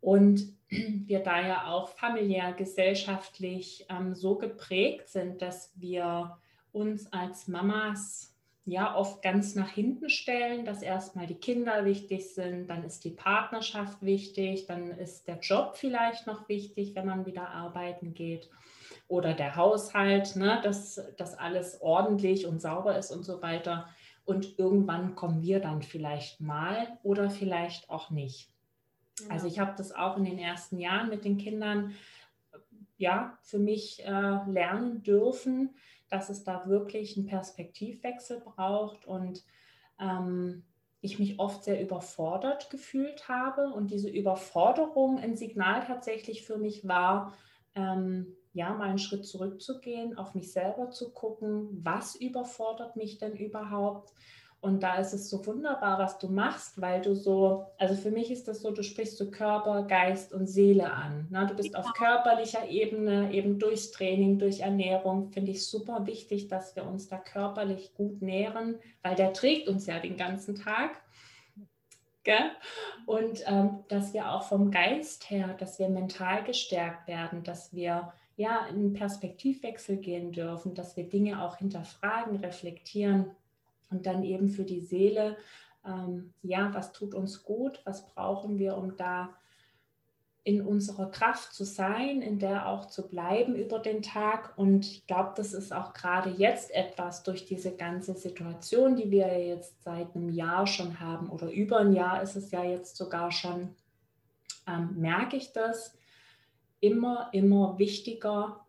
und 0.00 0.56
wir 0.68 1.20
da 1.20 1.46
ja 1.46 1.68
auch 1.68 1.90
familiär, 1.90 2.52
gesellschaftlich 2.52 3.86
ähm, 3.90 4.16
so 4.16 4.34
geprägt 4.34 5.08
sind, 5.08 5.40
dass 5.40 5.72
wir 5.76 6.36
uns 6.72 7.12
als 7.12 7.46
Mamas 7.46 8.35
ja 8.66 8.96
oft 8.96 9.22
ganz 9.22 9.54
nach 9.54 9.70
hinten 9.70 10.10
stellen, 10.10 10.64
dass 10.64 10.82
erstmal 10.82 11.26
die 11.26 11.36
Kinder 11.36 11.84
wichtig 11.84 12.34
sind, 12.34 12.66
dann 12.66 12.82
ist 12.84 13.04
die 13.04 13.10
Partnerschaft 13.10 14.02
wichtig, 14.02 14.66
dann 14.66 14.90
ist 14.90 15.28
der 15.28 15.38
Job 15.38 15.76
vielleicht 15.76 16.26
noch 16.26 16.48
wichtig, 16.48 16.94
wenn 16.94 17.06
man 17.06 17.26
wieder 17.26 17.48
arbeiten 17.48 18.12
geht 18.12 18.50
oder 19.08 19.34
der 19.34 19.54
Haushalt, 19.54 20.34
ne, 20.34 20.60
dass 20.64 21.00
das 21.16 21.38
alles 21.38 21.80
ordentlich 21.80 22.46
und 22.46 22.60
sauber 22.60 22.98
ist 22.98 23.12
und 23.12 23.24
so 23.24 23.40
weiter. 23.40 23.88
Und 24.24 24.58
irgendwann 24.58 25.14
kommen 25.14 25.42
wir 25.42 25.60
dann 25.60 25.82
vielleicht 25.82 26.40
mal 26.40 26.98
oder 27.04 27.30
vielleicht 27.30 27.88
auch 27.88 28.10
nicht. 28.10 28.50
Ja. 29.20 29.30
Also 29.30 29.46
ich 29.46 29.60
habe 29.60 29.74
das 29.76 29.92
auch 29.92 30.16
in 30.16 30.24
den 30.24 30.38
ersten 30.38 30.78
Jahren 30.80 31.08
mit 31.08 31.24
den 31.24 31.38
Kindern 31.38 31.94
ja 32.98 33.38
für 33.42 33.58
mich 33.58 34.04
äh, 34.04 34.10
lernen 34.10 35.04
dürfen, 35.04 35.76
dass 36.08 36.28
es 36.28 36.44
da 36.44 36.66
wirklich 36.68 37.16
einen 37.16 37.26
Perspektivwechsel 37.26 38.40
braucht 38.40 39.06
und 39.06 39.44
ähm, 40.00 40.64
ich 41.00 41.18
mich 41.18 41.38
oft 41.38 41.64
sehr 41.64 41.80
überfordert 41.80 42.70
gefühlt 42.70 43.28
habe 43.28 43.68
und 43.72 43.90
diese 43.90 44.08
Überforderung 44.08 45.18
ein 45.18 45.36
Signal 45.36 45.84
tatsächlich 45.84 46.44
für 46.44 46.58
mich 46.58 46.86
war, 46.88 47.34
ähm, 47.74 48.36
ja, 48.52 48.72
mal 48.74 48.88
einen 48.88 48.98
Schritt 48.98 49.26
zurückzugehen, 49.26 50.16
auf 50.16 50.34
mich 50.34 50.50
selber 50.50 50.90
zu 50.90 51.12
gucken, 51.12 51.68
was 51.84 52.14
überfordert 52.14 52.96
mich 52.96 53.18
denn 53.18 53.36
überhaupt 53.36 54.14
und 54.60 54.82
da 54.82 54.96
ist 54.96 55.12
es 55.12 55.30
so 55.30 55.44
wunderbar, 55.46 55.98
was 55.98 56.18
du 56.18 56.28
machst, 56.28 56.80
weil 56.80 57.00
du 57.00 57.14
so, 57.14 57.66
also 57.78 57.94
für 57.94 58.10
mich 58.10 58.30
ist 58.30 58.48
das 58.48 58.62
so, 58.62 58.70
du 58.70 58.82
sprichst 58.82 59.16
so 59.16 59.30
Körper, 59.30 59.82
Geist 59.82 60.32
und 60.32 60.46
Seele 60.46 60.92
an. 60.92 61.28
Ne? 61.30 61.46
Du 61.46 61.54
bist 61.54 61.74
ja. 61.74 61.78
auf 61.78 61.92
körperlicher 61.92 62.68
Ebene, 62.68 63.32
eben 63.32 63.58
durchs 63.58 63.92
Training, 63.92 64.38
durch 64.38 64.60
Ernährung, 64.60 65.30
finde 65.30 65.52
ich 65.52 65.66
super 65.66 66.06
wichtig, 66.06 66.48
dass 66.48 66.74
wir 66.74 66.84
uns 66.84 67.06
da 67.06 67.18
körperlich 67.18 67.94
gut 67.94 68.22
nähren, 68.22 68.76
weil 69.02 69.14
der 69.14 69.32
trägt 69.32 69.68
uns 69.68 69.86
ja 69.86 70.00
den 70.00 70.16
ganzen 70.16 70.56
Tag. 70.56 71.00
Gell? 72.24 72.50
Und 73.04 73.44
ähm, 73.46 73.84
dass 73.86 74.14
wir 74.14 74.32
auch 74.32 74.42
vom 74.42 74.72
Geist 74.72 75.30
her, 75.30 75.54
dass 75.60 75.78
wir 75.78 75.88
mental 75.88 76.42
gestärkt 76.42 77.06
werden, 77.06 77.44
dass 77.44 77.72
wir 77.72 78.12
ja 78.36 78.66
in 78.66 78.76
einen 78.76 78.92
Perspektivwechsel 78.94 79.98
gehen 79.98 80.32
dürfen, 80.32 80.74
dass 80.74 80.96
wir 80.96 81.08
Dinge 81.08 81.40
auch 81.42 81.58
hinterfragen, 81.58 82.36
reflektieren 82.38 83.30
und 83.90 84.06
dann 84.06 84.22
eben 84.24 84.48
für 84.48 84.64
die 84.64 84.80
Seele, 84.80 85.36
ähm, 85.84 86.32
ja, 86.42 86.72
was 86.74 86.92
tut 86.92 87.14
uns 87.14 87.44
gut, 87.44 87.80
was 87.84 88.06
brauchen 88.06 88.58
wir, 88.58 88.76
um 88.76 88.96
da 88.96 89.30
in 90.46 90.62
unserer 90.62 91.10
Kraft 91.10 91.54
zu 91.54 91.64
sein, 91.64 92.22
in 92.22 92.38
der 92.38 92.68
auch 92.68 92.86
zu 92.86 93.08
bleiben 93.08 93.56
über 93.56 93.80
den 93.80 94.00
Tag. 94.00 94.56
Und 94.56 94.86
ich 94.86 95.06
glaube, 95.08 95.32
das 95.34 95.52
ist 95.52 95.72
auch 95.72 95.92
gerade 95.92 96.30
jetzt 96.30 96.72
etwas 96.72 97.24
durch 97.24 97.46
diese 97.46 97.74
ganze 97.74 98.14
Situation, 98.14 98.94
die 98.94 99.10
wir 99.10 99.44
jetzt 99.44 99.82
seit 99.82 100.14
einem 100.14 100.28
Jahr 100.28 100.68
schon 100.68 101.00
haben 101.00 101.30
oder 101.30 101.50
über 101.50 101.78
ein 101.78 101.92
Jahr 101.92 102.22
ist 102.22 102.36
es 102.36 102.52
ja 102.52 102.62
jetzt 102.62 102.96
sogar 102.96 103.32
schon, 103.32 103.74
ähm, 104.68 104.94
merke 104.96 105.36
ich 105.36 105.52
das 105.52 105.98
immer, 106.78 107.28
immer 107.32 107.76
wichtiger, 107.80 108.64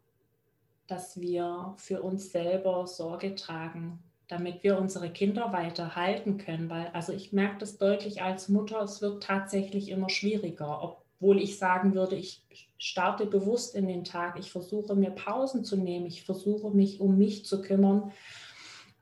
dass 0.88 1.22
wir 1.22 1.76
für 1.78 2.02
uns 2.02 2.32
selber 2.32 2.88
Sorge 2.88 3.36
tragen, 3.36 4.00
damit 4.28 4.64
wir 4.64 4.78
unsere 4.78 5.10
Kinder 5.10 5.54
weiter 5.54 5.96
halten 5.96 6.38
können. 6.38 6.70
Weil, 6.70 6.88
also 6.94 7.14
ich 7.14 7.34
merke 7.34 7.60
das 7.60 7.78
deutlich 7.78 8.22
als 8.22 8.50
Mutter, 8.50 8.82
es 8.82 9.02
wird 9.02 9.24
tatsächlich 9.24 9.90
immer 9.90 10.10
schwieriger, 10.10 10.84
ob 10.84 11.08
obwohl 11.20 11.42
ich 11.42 11.58
sagen 11.58 11.96
würde, 11.96 12.16
ich 12.16 12.44
starte 12.78 13.26
bewusst 13.26 13.76
in 13.76 13.88
den 13.88 14.04
Tag, 14.04 14.38
ich 14.38 14.52
versuche 14.52 14.96
mir 14.96 15.10
Pausen 15.10 15.64
zu 15.64 15.76
nehmen, 15.76 16.06
ich 16.06 16.24
versuche 16.24 16.70
mich 16.70 17.00
um 17.00 17.18
mich 17.18 17.44
zu 17.44 17.62
kümmern. 17.62 18.12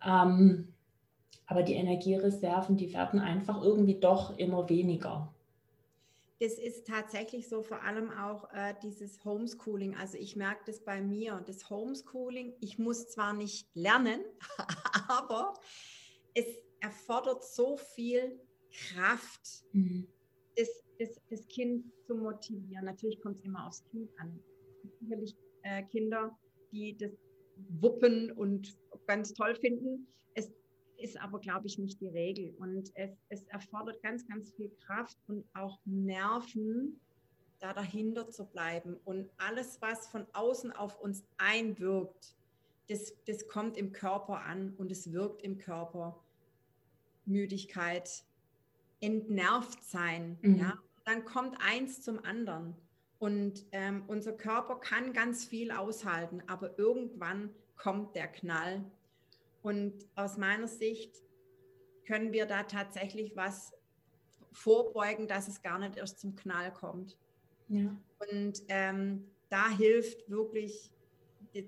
Ähm, 0.05 0.74
aber 1.46 1.62
die 1.62 1.74
Energiereserven, 1.74 2.77
die 2.77 2.94
werden 2.94 3.20
einfach 3.20 3.62
irgendwie 3.62 4.00
doch 4.00 4.38
immer 4.38 4.70
weniger. 4.70 5.34
Das 6.39 6.53
ist 6.53 6.87
tatsächlich 6.87 7.47
so, 7.47 7.61
vor 7.61 7.83
allem 7.83 8.11
auch 8.11 8.51
äh, 8.53 8.73
dieses 8.83 9.23
Homeschooling. 9.23 9.95
Also 9.95 10.17
ich 10.17 10.35
merke 10.35 10.63
das 10.65 10.83
bei 10.83 11.01
mir, 11.01 11.41
das 11.45 11.69
Homeschooling, 11.69 12.53
ich 12.59 12.77
muss 12.77 13.07
zwar 13.07 13.33
nicht 13.33 13.69
lernen, 13.73 14.19
aber 15.07 15.53
es 16.33 16.45
erfordert 16.81 17.43
so 17.45 17.77
viel 17.77 18.39
Kraft, 18.69 19.63
mhm. 19.71 20.07
das 20.57 20.85
das, 20.99 21.21
das 21.29 21.47
Kind 21.47 21.85
zu 22.05 22.15
motivieren. 22.15 22.85
Natürlich 22.85 23.19
kommt 23.21 23.37
es 23.37 23.43
immer 23.43 23.67
aufs 23.67 23.83
Kind 23.85 24.09
an. 24.17 24.39
Sicherlich 24.99 25.35
äh, 25.63 25.83
Kinder, 25.83 26.37
die 26.71 26.95
das 26.97 27.11
wuppen 27.81 28.31
und 28.31 28.77
ganz 29.07 29.33
toll 29.33 29.55
finden. 29.55 30.07
Es 30.33 30.51
ist 30.97 31.19
aber, 31.19 31.39
glaube 31.39 31.67
ich, 31.67 31.77
nicht 31.77 32.01
die 32.01 32.07
Regel. 32.07 32.53
Und 32.57 32.91
es, 32.95 33.11
es 33.29 33.43
erfordert 33.45 34.01
ganz, 34.01 34.27
ganz 34.27 34.51
viel 34.51 34.71
Kraft 34.85 35.17
und 35.27 35.45
auch 35.53 35.79
Nerven, 35.85 36.99
da 37.59 37.73
dahinter 37.73 38.29
zu 38.29 38.45
bleiben. 38.45 38.97
Und 39.05 39.29
alles, 39.37 39.81
was 39.81 40.07
von 40.07 40.25
außen 40.33 40.71
auf 40.71 40.99
uns 40.99 41.23
einwirkt, 41.37 42.35
das, 42.87 43.13
das 43.25 43.47
kommt 43.47 43.77
im 43.77 43.91
Körper 43.91 44.41
an 44.41 44.73
und 44.77 44.91
es 44.91 45.11
wirkt 45.11 45.41
im 45.41 45.57
Körper. 45.57 46.19
Müdigkeit, 47.25 48.23
entnervt 49.01 49.83
sein. 49.83 50.37
Mhm. 50.41 50.55
Ja? 50.55 50.79
Dann 51.05 51.25
kommt 51.25 51.57
eins 51.59 52.01
zum 52.01 52.23
anderen. 52.23 52.75
Und 53.19 53.65
ähm, 53.71 54.03
unser 54.07 54.33
Körper 54.33 54.75
kann 54.75 55.13
ganz 55.13 55.45
viel 55.45 55.71
aushalten, 55.71 56.43
aber 56.47 56.77
irgendwann 56.77 57.49
kommt 57.77 58.15
der 58.15 58.27
Knall. 58.27 58.83
Und 59.65 59.93
aus 60.13 60.38
meiner 60.38 60.67
Sicht 60.67 61.24
können 62.05 62.31
wir 62.31 62.45
da 62.45 62.62
tatsächlich 62.62 63.36
was 63.36 63.74
vorbeugen, 64.51 65.27
dass 65.27 65.48
es 65.48 65.63
gar 65.63 65.79
nicht 65.79 65.98
erst 65.98 66.19
zum 66.19 66.36
Knall 66.36 66.72
kommt. 66.72 67.17
Ja. 67.67 67.98
Und 68.31 68.62
ähm, 68.67 69.25
da 69.50 69.67
hilft 69.75 70.29
wirklich, 70.29 70.91
die, 71.55 71.67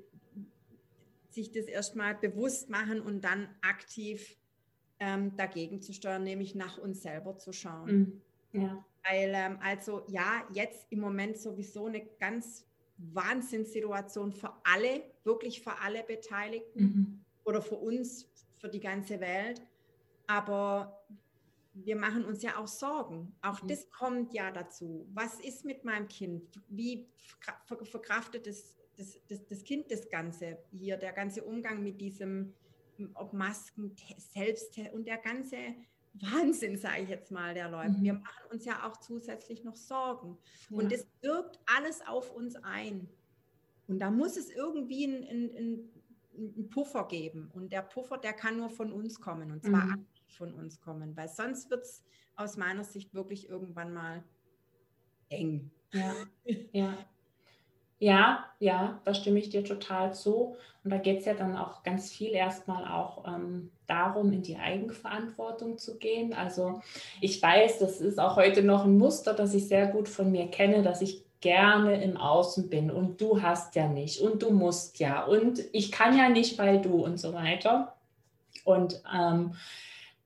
sich 1.32 1.52
das 1.52 1.66
erstmal 1.66 2.14
bewusst 2.14 2.70
machen 2.70 3.02
und 3.02 3.24
dann 3.24 3.50
aktiv 3.62 4.38
ähm, 5.00 5.36
dagegen 5.36 5.82
zu 5.82 5.92
steuern, 5.92 6.24
nämlich 6.24 6.54
nach 6.54 6.78
uns 6.78 7.02
selber 7.02 7.40
zu 7.40 7.52
schauen. 7.52 8.22
Mhm. 8.52 8.62
Ja. 8.62 8.86
Weil, 9.10 9.32
ähm, 9.34 9.58
also 9.60 10.04
ja, 10.08 10.48
jetzt 10.54 10.86
im 10.92 11.00
Moment 11.00 11.40
sowieso 11.40 11.88
eine 11.88 12.06
ganz 12.20 12.68
Wahnsinnssituation 12.98 14.34
für 14.34 14.54
alle, 14.64 15.02
wirklich 15.24 15.64
für 15.64 15.80
alle 15.80 16.04
Beteiligten 16.04 16.84
mhm. 16.84 17.24
Oder 17.48 17.62
für 17.62 17.78
uns, 17.78 18.30
für 18.60 18.68
die 18.68 18.80
ganze 18.80 19.20
Welt. 19.22 19.62
Aber 20.28 21.02
wir 21.74 21.96
machen 21.96 22.26
uns 22.26 22.44
ja 22.44 22.58
auch 22.58 22.68
Sorgen. 22.68 23.34
Auch 23.42 23.62
mhm. 23.64 23.68
das 23.70 23.90
kommt 23.90 24.34
ja 24.34 24.52
dazu. 24.52 25.08
Was 25.14 25.40
ist 25.40 25.64
mit 25.64 25.86
meinem 25.86 26.08
Kind? 26.10 26.62
Wie 26.68 27.08
verkraftet 27.86 28.46
das, 28.48 28.78
das, 28.98 29.18
das, 29.28 29.46
das 29.46 29.64
Kind 29.64 29.90
das 29.90 30.10
Ganze 30.10 30.58
hier, 30.72 30.98
der 30.98 31.14
ganze 31.14 31.44
Umgang 31.44 31.82
mit 31.82 32.02
diesem 32.02 32.54
ob 33.14 33.32
Masken, 33.32 33.96
selbst 34.18 34.76
und 34.92 35.06
der 35.06 35.20
ganze 35.20 35.58
Wahnsinn, 36.16 36.78
sage 36.78 37.04
ich 37.04 37.10
jetzt 37.10 37.30
mal, 37.30 37.54
der 37.54 37.70
läuft. 37.70 38.00
Mhm. 38.00 38.04
Wir 38.04 38.14
machen 38.14 38.52
uns 38.52 38.66
ja 38.66 38.88
auch 38.88 38.98
zusätzlich 38.98 39.64
noch 39.64 39.76
Sorgen. 39.76 40.38
Ja. 40.70 40.78
Und 40.78 40.92
es 40.92 41.08
wirkt 41.22 41.60
alles 41.68 42.02
auf 42.08 42.36
uns 42.36 42.56
ein. 42.56 43.08
Und 43.88 44.00
da 44.00 44.10
muss 44.10 44.36
es 44.36 44.50
irgendwie 44.50 45.06
einen, 45.06 45.90
einen, 46.38 46.70
Puffer 46.70 47.08
geben. 47.08 47.52
Und 47.54 47.72
der 47.72 47.82
Puffer, 47.82 48.18
der 48.18 48.34
kann 48.34 48.58
nur 48.58 48.70
von 48.70 48.92
uns 48.92 49.20
kommen. 49.20 49.52
Und 49.52 49.64
zwar 49.64 49.86
mhm. 49.86 50.06
von 50.28 50.54
uns 50.54 50.80
kommen. 50.80 51.16
Weil 51.18 51.30
sonst 51.30 51.70
wird 51.70 51.84
es 51.84 52.04
aus 52.36 52.58
meiner 52.58 52.84
Sicht 52.84 53.14
wirklich 53.14 53.50
irgendwann 53.50 53.94
mal 53.94 54.24
eng. 55.30 55.72
Ja, 55.92 56.14
ja. 56.72 56.98
Ja, 58.00 58.46
ja, 58.60 59.02
da 59.06 59.14
stimme 59.16 59.40
ich 59.40 59.50
dir 59.50 59.64
total 59.64 60.14
zu. 60.14 60.56
Und 60.84 60.92
da 60.92 60.98
geht 60.98 61.20
es 61.20 61.26
ja 61.26 61.34
dann 61.34 61.58
auch 61.58 61.82
ganz 61.82 62.12
viel 62.12 62.32
erstmal 62.32 62.86
auch 62.86 63.26
ähm, 63.28 63.72
darum, 63.88 64.32
in 64.32 64.44
die 64.44 64.58
Eigenverantwortung 64.58 65.80
zu 65.80 65.98
gehen. 65.98 66.34
Also 66.34 66.82
ich 67.22 67.42
weiß, 67.42 67.80
das 67.80 68.00
ist 68.00 68.20
auch 68.20 68.36
heute 68.36 68.62
noch 68.62 68.86
ein 68.86 68.98
Muster, 68.98 69.34
das 69.34 69.56
ich 69.56 69.68
sehr 69.68 69.88
gut 69.88 70.08
von 70.08 70.32
mir 70.32 70.48
kenne, 70.48 70.84
dass 70.84 71.02
ich 71.02 71.27
gerne 71.40 72.02
im 72.04 72.18
Außen 72.18 72.70
bin 72.70 72.90
und 72.90 73.22
du 73.22 73.42
hast 73.42 73.76
ja 73.76 73.88
nicht 73.88 74.22
und 74.22 74.42
du 74.42 74.52
musst 74.52 75.00
ja 75.00 75.24
und 75.24 75.64
ich 75.72 75.92
kann 75.92 76.18
ja 76.18 76.30
nicht, 76.30 76.58
weil 76.58 76.82
du 76.82 77.04
und 77.04 77.20
so 77.20 77.34
weiter. 77.34 77.94
Und 78.66 79.02
ähm, 79.14 79.54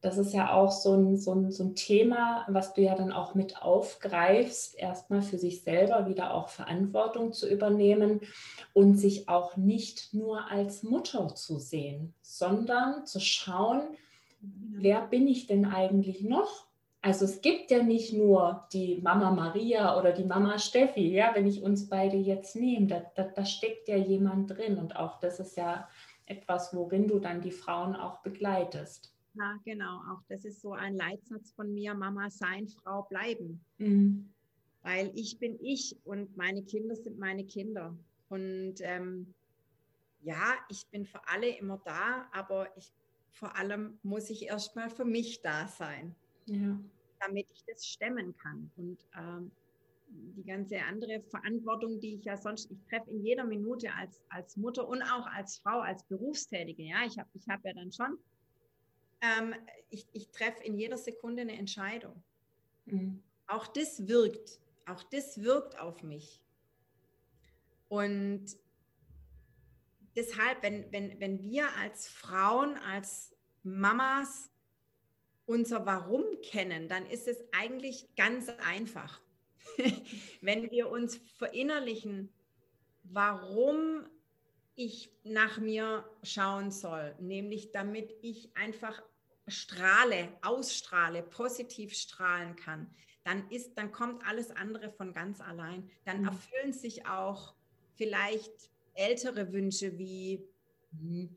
das 0.02 0.17
ist 0.17 0.34
ja 0.34 0.52
auch 0.54 0.71
so 0.71 0.95
ein, 0.95 1.17
so, 1.17 1.34
ein, 1.34 1.52
so 1.52 1.63
ein 1.63 1.76
Thema, 1.76 2.45
was 2.47 2.74
du 2.74 2.82
ja 2.82 2.95
dann 2.95 3.12
auch 3.12 3.36
mit 3.36 3.62
aufgreifst, 3.62 4.76
erstmal 4.78 5.21
für 5.21 5.38
sich 5.38 5.62
selber 5.62 6.08
wieder 6.08 6.34
auch 6.34 6.50
Verantwortung 6.50 7.34
zu 7.34 7.47
übernehmen 7.47 8.21
und 8.74 8.97
sich 8.97 9.30
auch 9.30 9.58
nicht 9.58 10.13
nur 10.13 10.50
als 10.50 10.82
Mutter 10.82 11.36
zu 11.36 11.60
sehen, 11.60 12.15
sondern 12.24 13.06
zu 13.06 13.19
schauen, 13.19 13.82
wer 14.39 15.02
bin 15.02 15.28
ich 15.28 15.45
denn 15.45 15.65
eigentlich 15.65 16.21
noch? 16.21 16.70
Also 17.04 17.26
es 17.26 17.42
gibt 17.42 17.72
ja 17.72 17.82
nicht 17.82 18.14
nur 18.14 18.68
die 18.74 19.02
Mama 19.02 19.32
Maria 19.32 19.98
oder 19.98 20.12
die 20.12 20.24
Mama 20.24 20.60
Steffi, 20.60 21.08
ja, 21.14 21.32
wenn 21.34 21.48
ich 21.48 21.64
uns 21.64 21.90
beide 21.90 22.16
jetzt 22.16 22.56
nehme, 22.56 22.88
da, 22.88 23.00
da, 23.16 23.24
da 23.24 23.44
steckt 23.44 23.88
ja 23.88 23.98
jemand 23.98 24.52
drin 24.52 24.78
und 24.78 24.96
auch 24.96 25.20
das 25.20 25.40
ist 25.40 25.58
ja 25.58 25.90
etwas, 26.28 26.76
worin 26.76 27.08
du 27.08 27.20
dann 27.20 27.42
die 27.42 27.52
Frauen 27.52 27.96
auch 27.96 28.22
begleitest. 28.22 29.12
Ja, 29.34 29.58
genau. 29.64 30.02
Auch 30.12 30.22
das 30.28 30.46
ist 30.46 30.62
so 30.62 30.74
ein 30.74 30.96
Leitsatz 30.96 31.52
von 31.52 31.74
mir, 31.74 31.94
Mama 31.94 32.30
sein, 32.30 32.68
Frau 32.68 33.04
bleiben. 33.04 33.64
Mhm. 33.78 34.30
Weil 34.84 35.12
ich 35.16 35.40
bin 35.40 35.58
ich 35.62 35.96
und 36.04 36.36
meine 36.38 36.64
Kinder 36.64 36.96
sind 36.96 37.18
meine 37.18 37.46
Kinder. 37.46 37.96
Und 38.30 38.76
ähm, 38.82 39.34
ja, 40.22 40.56
ich 40.70 40.86
bin 40.88 41.06
für 41.06 41.28
alle 41.28 41.50
immer 41.58 41.80
da, 41.84 42.28
aber 42.32 42.68
ich, 42.78 42.92
vor 43.32 43.56
allem 43.56 44.00
muss 44.04 44.30
ich 44.30 44.48
erstmal 44.48 44.90
für 44.90 45.06
mich 45.06 45.42
da 45.42 45.68
sein, 45.68 46.16
ja. 46.54 46.80
damit 47.20 47.48
ich 47.54 47.64
das 47.66 47.86
stemmen 47.86 48.36
kann. 48.38 48.72
Und 48.78 49.06
ähm, 49.18 49.52
die 50.08 50.44
ganze 50.44 50.78
andere 50.82 51.22
Verantwortung, 51.30 52.00
die 52.00 52.16
ich 52.16 52.26
ja 52.26 52.38
sonst, 52.38 52.70
ich 52.70 52.84
treffe 52.90 53.10
in 53.10 53.24
jeder 53.24 53.46
Minute 53.46 53.94
als, 53.94 54.22
als 54.30 54.58
Mutter 54.58 54.88
und 54.88 55.02
auch 55.02 55.26
als 55.28 55.58
Frau, 55.60 55.80
als 55.80 56.04
Berufstätige. 56.04 56.84
Ja, 56.84 57.06
ich 57.06 57.18
habe 57.18 57.30
ich 57.34 57.48
hab 57.48 57.64
ja 57.64 57.74
dann 57.74 57.92
schon 57.92 58.18
ähm, 59.22 59.54
ich, 59.90 60.08
ich 60.14 60.30
treffe 60.32 60.64
in 60.64 60.78
jeder 60.78 60.98
Sekunde 60.98 61.44
eine 61.44 61.58
Entscheidung. 61.58 62.24
Mhm. 62.86 63.22
Auch 63.48 63.68
das 63.68 64.08
wirkt, 64.08 64.60
auch 64.88 65.04
das 65.04 65.42
wirkt 65.42 65.80
auf 65.80 66.04
mich. 66.04 66.42
Und 67.88 68.46
deshalb, 70.16 70.64
wenn, 70.64 70.92
wenn, 70.92 71.20
wenn 71.20 71.44
wir 71.44 71.68
als 71.78 72.08
Frauen, 72.08 72.78
als 72.78 73.36
Mamas 73.64 74.50
unser 75.45 75.86
Warum 75.86 76.23
kennen, 76.41 76.88
dann 76.88 77.06
ist 77.06 77.27
es 77.27 77.38
eigentlich 77.51 78.08
ganz 78.15 78.49
einfach. 78.65 79.21
wenn 80.41 80.71
wir 80.71 80.89
uns 80.89 81.19
verinnerlichen, 81.38 82.30
warum 83.04 84.06
ich 84.75 85.12
nach 85.23 85.60
mir 85.60 86.10
schauen 86.23 86.71
soll, 86.71 87.15
nämlich 87.19 87.71
damit 87.71 88.13
ich 88.21 88.56
einfach 88.56 89.01
strahle, 89.47 90.30
ausstrahle, 90.41 91.23
positiv 91.23 91.93
strahlen 91.93 92.56
kann, 92.56 92.89
dann 93.23 93.49
ist, 93.49 93.77
dann 93.77 93.91
kommt 93.91 94.25
alles 94.25 94.49
andere 94.51 94.89
von 94.89 95.13
ganz 95.13 95.41
allein. 95.41 95.89
Dann 96.06 96.21
mhm. 96.21 96.27
erfüllen 96.27 96.73
sich 96.73 97.06
auch 97.06 97.54
vielleicht 97.95 98.71
ältere 98.93 99.51
Wünsche 99.54 99.97
wie, 99.97 100.43
hm, 100.91 101.36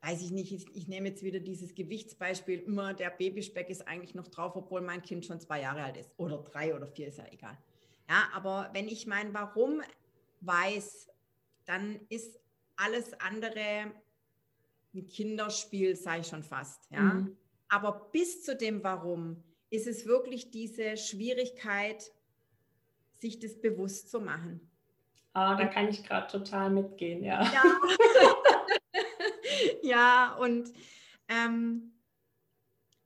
weiß 0.00 0.22
ich 0.22 0.30
nicht, 0.30 0.52
ich, 0.52 0.66
ich, 0.74 0.88
nehme 0.88 1.08
jetzt 1.08 1.22
wieder 1.22 1.40
dieses 1.40 1.74
Gewichtsbeispiel, 1.74 2.60
immer 2.60 2.94
der 2.94 3.10
Babyspeck 3.10 3.68
ist 3.68 3.86
eigentlich 3.88 4.14
noch 4.14 4.28
drauf, 4.28 4.54
obwohl 4.54 4.80
mein 4.80 5.02
Kind 5.02 5.24
schon 5.24 5.40
zwei 5.40 5.60
Jahre 5.60 5.82
alt 5.82 5.96
ist 5.96 6.10
oder 6.16 6.38
drei 6.38 6.74
oder 6.74 6.86
vier, 6.86 7.08
ist 7.08 7.18
ja 7.18 7.26
egal. 7.30 7.58
Ja, 8.08 8.28
aber 8.32 8.70
wenn 8.72 8.88
ich 8.88 9.06
mein 9.06 9.34
Warum 9.34 9.82
weiß, 10.40 11.08
dann 11.66 11.98
ist 12.08 12.38
alles 12.76 13.12
andere 13.20 13.92
ein 14.94 15.06
Kinderspiel, 15.06 15.96
sage 15.96 16.20
ich 16.20 16.28
schon 16.28 16.42
fast. 16.42 16.90
Ja? 16.90 17.00
Mhm. 17.00 17.36
Aber 17.68 18.08
bis 18.12 18.42
zu 18.44 18.56
dem 18.56 18.82
Warum 18.82 19.42
ist 19.70 19.86
es 19.86 20.06
wirklich 20.06 20.50
diese 20.50 20.96
Schwierigkeit, 20.96 22.10
sich 23.18 23.38
das 23.38 23.60
bewusst 23.60 24.10
zu 24.10 24.20
machen. 24.20 24.60
Ah, 25.34 25.56
da 25.56 25.66
kann 25.66 25.88
ich 25.88 26.04
gerade 26.04 26.26
total 26.28 26.70
mitgehen, 26.70 27.22
ja. 27.22 27.42
Ja, 27.42 27.62
ja 29.82 30.36
und 30.36 30.72
ähm, 31.28 31.92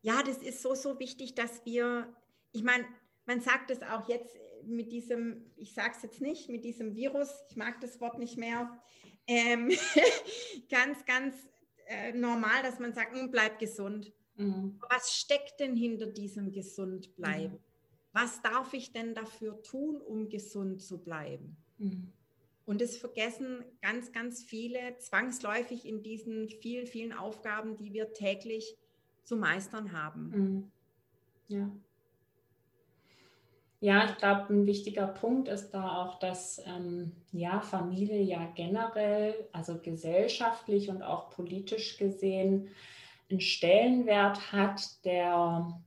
ja, 0.02 0.22
das 0.22 0.38
ist 0.38 0.62
so, 0.62 0.74
so 0.74 0.98
wichtig, 0.98 1.34
dass 1.34 1.64
wir, 1.64 2.12
ich 2.52 2.62
meine, 2.62 2.84
man 3.24 3.40
sagt 3.40 3.70
es 3.70 3.82
auch 3.82 4.08
jetzt 4.08 4.36
mit 4.64 4.92
diesem, 4.92 5.50
ich 5.56 5.74
sage 5.74 5.94
es 5.96 6.02
jetzt 6.02 6.20
nicht, 6.20 6.48
mit 6.48 6.64
diesem 6.64 6.94
Virus, 6.94 7.30
ich 7.48 7.56
mag 7.56 7.80
das 7.80 8.00
Wort 8.00 8.18
nicht 8.18 8.36
mehr, 8.36 8.82
ähm, 9.26 9.70
ganz, 10.70 11.04
ganz 11.04 11.36
äh, 11.86 12.12
normal, 12.12 12.62
dass 12.62 12.78
man 12.78 12.92
sagt, 12.92 13.14
hm, 13.14 13.30
bleib 13.30 13.58
gesund. 13.58 14.12
Mhm. 14.34 14.80
Was 14.88 15.14
steckt 15.14 15.60
denn 15.60 15.76
hinter 15.76 16.06
diesem 16.06 16.52
gesund 16.52 17.14
bleiben? 17.14 17.54
Mhm. 17.54 17.58
Was 18.12 18.42
darf 18.42 18.72
ich 18.74 18.92
denn 18.92 19.14
dafür 19.14 19.62
tun, 19.62 20.00
um 20.00 20.28
gesund 20.28 20.82
zu 20.82 21.02
bleiben? 21.02 21.56
Mhm. 21.78 22.12
Und 22.64 22.80
das 22.80 22.96
vergessen 22.96 23.64
ganz, 23.80 24.12
ganz 24.12 24.44
viele 24.44 24.96
zwangsläufig 24.98 25.86
in 25.86 26.02
diesen 26.02 26.48
vielen, 26.48 26.86
vielen 26.86 27.12
Aufgaben, 27.12 27.76
die 27.76 27.92
wir 27.92 28.12
täglich 28.12 28.76
zu 29.24 29.36
meistern 29.36 29.92
haben. 29.92 30.30
Mhm. 30.30 30.72
Ja. 31.48 31.70
Ja, 33.80 34.04
ich 34.04 34.16
glaube, 34.18 34.52
ein 34.52 34.66
wichtiger 34.66 35.08
Punkt 35.08 35.48
ist 35.48 35.70
da 35.70 35.96
auch, 35.96 36.20
dass 36.20 36.62
ähm, 36.66 37.10
ja, 37.32 37.60
Familie 37.60 38.22
ja 38.22 38.46
generell, 38.54 39.48
also 39.50 39.76
gesellschaftlich 39.76 40.88
und 40.88 41.02
auch 41.02 41.30
politisch 41.30 41.98
gesehen, 41.98 42.70
einen 43.28 43.40
Stellenwert 43.40 44.52
hat, 44.52 45.04
der 45.04 45.82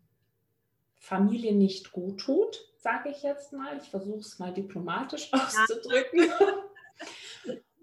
Familie 1.00 1.56
nicht 1.56 1.94
gut 1.94 2.20
tut, 2.20 2.68
sage 2.80 3.12
ich 3.12 3.24
jetzt 3.24 3.54
mal. 3.54 3.78
Ich 3.78 3.90
versuche 3.90 4.20
es 4.20 4.40
mal 4.40 4.54
diplomatisch 4.54 5.30
auszudrücken. 5.32 6.30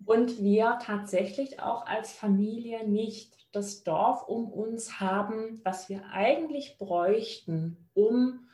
und 0.06 0.42
wir 0.42 0.78
tatsächlich 0.82 1.60
auch 1.60 1.86
als 1.86 2.12
Familie 2.12 2.86
nicht 2.86 3.36
das 3.52 3.84
Dorf 3.84 4.26
um 4.26 4.50
uns 4.50 5.00
haben, 5.00 5.60
was 5.64 5.88
wir 5.88 6.02
eigentlich 6.10 6.78
bräuchten, 6.78 7.76
um 7.94 8.48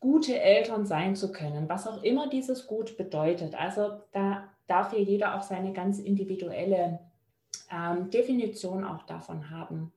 gute 0.00 0.40
Eltern 0.40 0.86
sein 0.86 1.16
zu 1.16 1.32
können, 1.32 1.68
was 1.68 1.86
auch 1.86 2.02
immer 2.02 2.28
dieses 2.28 2.66
Gut 2.66 2.96
bedeutet. 2.96 3.54
Also 3.54 4.00
da 4.12 4.48
darf 4.66 4.92
hier 4.92 5.02
jeder 5.02 5.36
auch 5.36 5.42
seine 5.42 5.72
ganz 5.72 5.98
individuelle 5.98 7.00
ähm, 7.70 8.10
Definition 8.10 8.84
auch 8.84 9.02
davon 9.04 9.50
haben. 9.50 9.92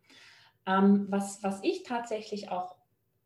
Ähm, 0.66 1.08
was, 1.10 1.44
was 1.44 1.64
ich 1.64 1.84
tatsächlich 1.84 2.52
auch 2.52 2.76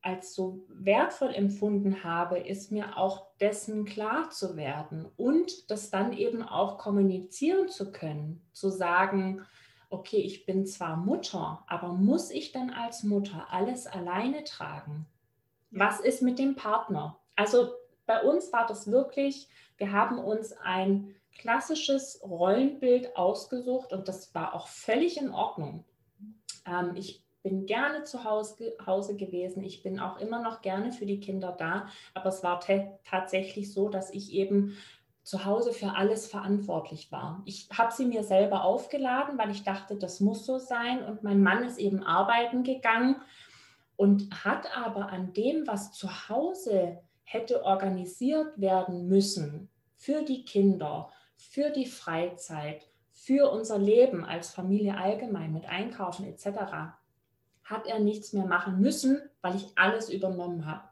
als 0.04 0.36
so 0.36 0.66
wertvoll 0.68 1.34
empfunden 1.34 2.04
habe, 2.04 2.38
ist 2.38 2.72
mir 2.72 2.98
auch 2.98 3.26
dessen 3.40 3.86
klar 3.86 4.30
zu 4.30 4.58
werden 4.58 5.08
und 5.16 5.72
das 5.72 5.90
dann 5.90 6.14
eben 6.14 6.44
auch 6.44 6.78
kommunizieren 6.78 7.70
zu 7.70 7.92
können, 7.92 8.46
zu 8.52 8.70
sagen, 8.70 9.46
okay, 9.90 10.18
ich 10.18 10.46
bin 10.46 10.66
zwar 10.66 10.98
Mutter, 10.98 11.64
aber 11.68 11.94
muss 11.94 12.32
ich 12.32 12.52
dann 12.52 12.70
als 12.70 13.04
Mutter 13.04 13.48
alles 13.52 13.88
alleine 13.88 14.44
tragen? 14.44 15.08
Was 15.72 16.00
ist 16.00 16.22
mit 16.22 16.38
dem 16.38 16.56
Partner? 16.56 17.20
Also 17.36 17.72
bei 18.06 18.22
uns 18.22 18.52
war 18.52 18.66
das 18.68 18.92
wirklich, 18.92 19.48
wir 19.78 19.94
haben 19.94 20.20
uns 20.20 20.52
ein 20.52 21.16
klassisches 21.38 22.22
Rollenbild 22.24 23.16
ausgesucht 23.16 23.94
und 23.94 24.08
das 24.08 24.36
war 24.36 24.54
auch 24.54 24.68
völlig 24.68 25.18
in 25.18 25.32
Ordnung. 25.32 25.86
Ähm, 26.66 26.92
ich 26.96 27.23
bin 27.44 27.66
gerne 27.66 28.04
zu 28.04 28.24
Hause, 28.24 28.74
Hause, 28.86 29.16
gewesen. 29.16 29.64
Ich 29.64 29.84
bin 29.84 30.00
auch 30.00 30.18
immer 30.18 30.42
noch 30.42 30.62
gerne 30.62 30.92
für 30.92 31.06
die 31.06 31.20
Kinder 31.20 31.52
da. 31.52 31.88
Aber 32.14 32.30
es 32.30 32.42
war 32.42 32.62
tatsächlich 33.04 33.74
so, 33.74 33.90
dass 33.90 34.12
ich 34.14 34.32
eben 34.32 34.78
zu 35.24 35.46
Hause 35.46 35.72
für 35.72 35.96
alles 35.96 36.28
verantwortlich 36.28 37.12
war. 37.12 37.42
Ich 37.46 37.70
habe 37.72 37.94
sie 37.94 38.06
mir 38.06 38.24
selber 38.24 38.64
aufgeladen, 38.64 39.38
weil 39.38 39.52
ich 39.52 39.64
dachte, 39.64 39.96
das 39.96 40.20
muss 40.20 40.46
so 40.46 40.58
sein. 40.58 41.04
Und 41.04 41.24
mein 41.24 41.44
Mann 41.44 41.64
ist 41.64 41.78
eben 41.78 42.04
arbeiten 42.04 42.64
gegangen 42.64 43.18
und 43.96 44.44
hat 44.44 44.76
aber 44.76 45.10
an 45.10 45.34
dem, 45.34 45.68
was 45.68 45.92
zu 45.92 46.30
Hause 46.30 47.00
hätte 47.24 47.64
organisiert 47.64 48.60
werden 48.60 49.08
müssen, 49.08 49.70
für 49.96 50.24
die 50.24 50.44
Kinder, 50.44 51.10
für 51.36 51.70
die 51.70 51.86
Freizeit, 51.86 52.90
für 53.12 53.50
unser 53.50 53.78
Leben 53.78 54.26
als 54.26 54.52
Familie 54.52 54.98
allgemein 54.98 55.54
mit 55.54 55.66
Einkaufen 55.66 56.26
etc., 56.26 56.98
hat 57.64 57.88
er 57.88 58.00
nichts 58.00 58.34
mehr 58.34 58.46
machen 58.46 58.80
müssen, 58.80 59.22
weil 59.42 59.56
ich 59.56 59.68
alles 59.76 60.10
übernommen 60.10 60.66
habe. 60.66 60.84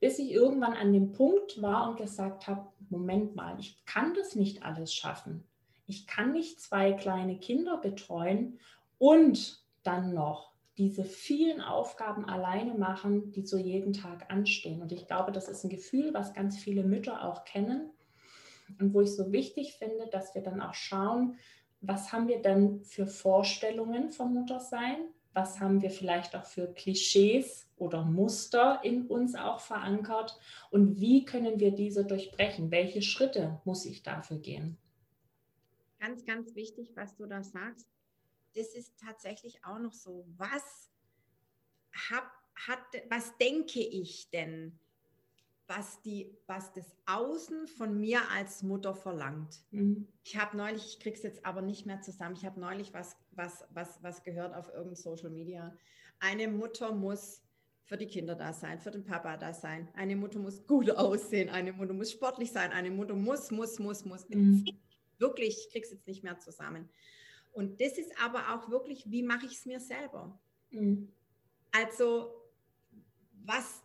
Bis 0.00 0.18
ich 0.18 0.32
irgendwann 0.32 0.74
an 0.74 0.92
dem 0.92 1.12
Punkt 1.12 1.60
war 1.62 1.88
und 1.88 1.96
gesagt 1.96 2.46
habe, 2.46 2.66
Moment 2.90 3.34
mal, 3.34 3.58
ich 3.58 3.84
kann 3.86 4.14
das 4.14 4.34
nicht 4.34 4.64
alles 4.64 4.92
schaffen. 4.94 5.44
Ich 5.86 6.06
kann 6.06 6.32
nicht 6.32 6.60
zwei 6.60 6.92
kleine 6.92 7.38
Kinder 7.38 7.76
betreuen 7.78 8.58
und 8.98 9.62
dann 9.82 10.14
noch 10.14 10.52
diese 10.78 11.04
vielen 11.04 11.60
Aufgaben 11.60 12.24
alleine 12.24 12.74
machen, 12.74 13.30
die 13.32 13.46
so 13.46 13.58
jeden 13.58 13.92
Tag 13.92 14.30
anstehen. 14.30 14.80
Und 14.80 14.92
ich 14.92 15.06
glaube, 15.06 15.32
das 15.32 15.48
ist 15.48 15.64
ein 15.64 15.70
Gefühl, 15.70 16.14
was 16.14 16.34
ganz 16.34 16.58
viele 16.58 16.82
Mütter 16.82 17.24
auch 17.24 17.44
kennen 17.44 17.90
und 18.80 18.94
wo 18.94 19.00
ich 19.00 19.14
so 19.14 19.32
wichtig 19.32 19.74
finde, 19.74 20.06
dass 20.10 20.34
wir 20.34 20.42
dann 20.42 20.62
auch 20.62 20.74
schauen, 20.74 21.36
was 21.80 22.12
haben 22.12 22.28
wir 22.28 22.40
denn 22.40 22.84
für 22.84 23.06
Vorstellungen 23.06 24.12
vom 24.12 24.34
Muttersein? 24.34 24.98
Was 25.34 25.60
haben 25.60 25.80
wir 25.80 25.90
vielleicht 25.90 26.36
auch 26.36 26.44
für 26.44 26.66
Klischees 26.74 27.66
oder 27.76 28.04
Muster 28.04 28.80
in 28.82 29.06
uns 29.06 29.34
auch 29.34 29.60
verankert? 29.60 30.38
Und 30.70 31.00
wie 31.00 31.24
können 31.24 31.58
wir 31.58 31.72
diese 31.72 32.04
durchbrechen? 32.04 32.70
Welche 32.70 33.00
Schritte 33.00 33.60
muss 33.64 33.86
ich 33.86 34.02
dafür 34.02 34.38
gehen? 34.38 34.76
Ganz, 35.98 36.24
ganz 36.24 36.54
wichtig, 36.54 36.92
was 36.96 37.16
du 37.16 37.26
da 37.26 37.42
sagst. 37.42 37.86
Das 38.54 38.74
ist 38.74 38.92
tatsächlich 39.00 39.64
auch 39.64 39.78
noch 39.78 39.94
so. 39.94 40.26
Was, 40.36 40.90
hab, 42.10 42.30
hat, 42.66 42.80
was 43.08 43.36
denke 43.38 43.80
ich 43.80 44.28
denn? 44.30 44.78
Was, 45.66 46.02
die, 46.02 46.36
was 46.46 46.72
das 46.72 46.96
Außen 47.06 47.66
von 47.66 47.98
mir 47.98 48.20
als 48.30 48.62
Mutter 48.62 48.94
verlangt. 48.94 49.60
Mhm. 49.70 50.08
Ich 50.24 50.36
habe 50.36 50.56
neulich, 50.56 50.86
ich 50.86 51.00
kriege 51.00 51.16
es 51.16 51.22
jetzt 51.22 51.46
aber 51.46 51.62
nicht 51.62 51.86
mehr 51.86 52.00
zusammen, 52.00 52.36
ich 52.36 52.44
habe 52.44 52.60
neulich 52.60 52.92
was, 52.92 53.16
was, 53.30 53.64
was, 53.70 54.02
was 54.02 54.22
gehört 54.22 54.54
auf 54.54 54.68
irgendeinem 54.68 54.96
Social 54.96 55.30
Media. 55.30 55.76
Eine 56.18 56.48
Mutter 56.48 56.92
muss 56.92 57.42
für 57.84 57.96
die 57.96 58.06
Kinder 58.06 58.34
da 58.34 58.52
sein, 58.52 58.78
für 58.78 58.90
den 58.90 59.04
Papa 59.04 59.36
da 59.36 59.52
sein. 59.52 59.88
Eine 59.94 60.16
Mutter 60.16 60.38
muss 60.38 60.66
gut 60.66 60.90
aussehen, 60.90 61.48
eine 61.48 61.72
Mutter 61.72 61.92
muss 61.92 62.12
sportlich 62.12 62.52
sein, 62.52 62.72
eine 62.72 62.90
Mutter 62.90 63.14
muss, 63.14 63.50
muss, 63.50 63.78
muss, 63.78 64.04
muss. 64.04 64.28
Mhm. 64.28 64.64
Wirklich, 65.18 65.58
ich 65.58 65.72
kriege 65.72 65.84
es 65.84 65.92
jetzt 65.92 66.06
nicht 66.06 66.22
mehr 66.22 66.38
zusammen. 66.38 66.88
Und 67.52 67.80
das 67.80 67.98
ist 67.98 68.12
aber 68.20 68.54
auch 68.54 68.70
wirklich, 68.70 69.10
wie 69.10 69.22
mache 69.22 69.46
ich 69.46 69.52
es 69.52 69.66
mir 69.66 69.80
selber? 69.80 70.40
Mhm. 70.70 71.12
Also, 71.70 72.34
was 73.44 73.81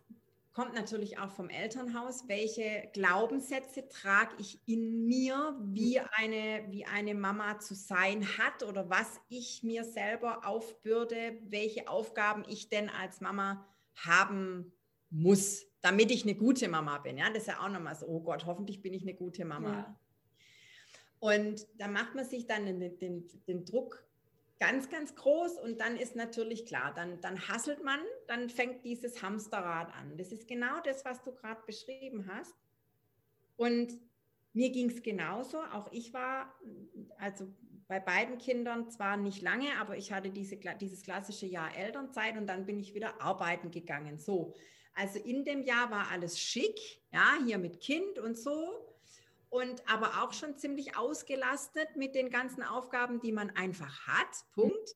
kommt 0.57 0.73
natürlich 0.73 1.19
auch 1.19 1.29
vom 1.29 1.51
Elternhaus. 1.51 2.27
Welche 2.27 2.89
Glaubenssätze 2.91 3.87
trage 3.89 4.33
ich 4.39 4.59
in 4.65 5.05
mir, 5.05 5.55
wie 5.61 5.99
eine, 5.99 6.65
wie 6.71 6.83
eine 6.83 7.13
Mama 7.13 7.59
zu 7.59 7.75
sein 7.75 8.25
hat 8.39 8.63
oder 8.63 8.89
was 8.89 9.19
ich 9.29 9.61
mir 9.61 9.83
selber 9.83 10.47
aufbürde, 10.47 11.37
welche 11.43 11.87
Aufgaben 11.87 12.43
ich 12.47 12.69
denn 12.69 12.89
als 12.89 13.21
Mama 13.21 13.67
haben 13.97 14.73
muss, 15.11 15.63
damit 15.81 16.09
ich 16.09 16.23
eine 16.23 16.33
gute 16.33 16.67
Mama 16.69 16.97
bin. 16.97 17.19
Ja, 17.19 17.29
das 17.29 17.43
ist 17.43 17.49
ja 17.49 17.59
auch 17.63 17.69
nochmal 17.69 17.93
so, 17.93 18.07
oh 18.07 18.21
Gott, 18.21 18.47
hoffentlich 18.47 18.81
bin 18.81 18.95
ich 18.95 19.03
eine 19.03 19.13
gute 19.13 19.45
Mama. 19.45 19.71
Ja. 19.71 19.99
Und 21.19 21.67
da 21.77 21.87
macht 21.87 22.15
man 22.15 22.25
sich 22.25 22.47
dann 22.47 22.65
den, 22.65 22.97
den, 22.97 23.27
den 23.47 23.63
Druck 23.63 24.06
ganz, 24.59 24.89
ganz 24.89 25.15
groß 25.15 25.59
und 25.59 25.79
dann 25.79 25.97
ist 25.97 26.15
natürlich 26.15 26.65
klar, 26.65 26.93
dann, 26.95 27.21
dann 27.21 27.47
hasselt 27.47 27.83
man, 27.83 27.99
dann 28.27 28.49
fängt 28.49 28.83
dieses 28.83 29.21
Hamsterrad 29.21 29.93
an. 29.95 30.17
Das 30.17 30.31
ist 30.31 30.47
genau 30.47 30.79
das, 30.83 31.05
was 31.05 31.21
du 31.21 31.31
gerade 31.31 31.61
beschrieben 31.65 32.27
hast. 32.31 32.55
Und 33.55 33.93
mir 34.53 34.71
ging 34.71 34.89
es 34.89 35.03
genauso. 35.03 35.59
Auch 35.59 35.91
ich 35.91 36.13
war, 36.13 36.53
also 37.19 37.47
bei 37.87 37.99
beiden 37.99 38.37
Kindern 38.37 38.89
zwar 38.89 39.15
nicht 39.15 39.41
lange, 39.41 39.77
aber 39.79 39.97
ich 39.97 40.11
hatte 40.11 40.29
diese, 40.29 40.57
dieses 40.57 41.03
klassische 41.03 41.45
Jahr 41.45 41.75
Elternzeit 41.75 42.37
und 42.37 42.47
dann 42.47 42.65
bin 42.65 42.79
ich 42.79 42.93
wieder 42.93 43.21
arbeiten 43.21 43.71
gegangen. 43.71 44.17
So, 44.17 44.53
also 44.93 45.19
in 45.19 45.45
dem 45.45 45.61
Jahr 45.61 45.91
war 45.91 46.09
alles 46.11 46.39
schick, 46.39 46.79
ja, 47.11 47.35
hier 47.45 47.59
mit 47.59 47.79
Kind 47.79 48.17
und 48.19 48.37
so 48.37 48.86
und 49.49 49.83
aber 49.89 50.23
auch 50.23 50.33
schon 50.33 50.57
ziemlich 50.57 50.97
ausgelastet 50.97 51.95
mit 51.95 52.15
den 52.15 52.29
ganzen 52.29 52.63
Aufgaben, 52.63 53.19
die 53.19 53.31
man 53.31 53.49
einfach 53.51 54.07
hat. 54.07 54.45
Punkt. 54.53 54.95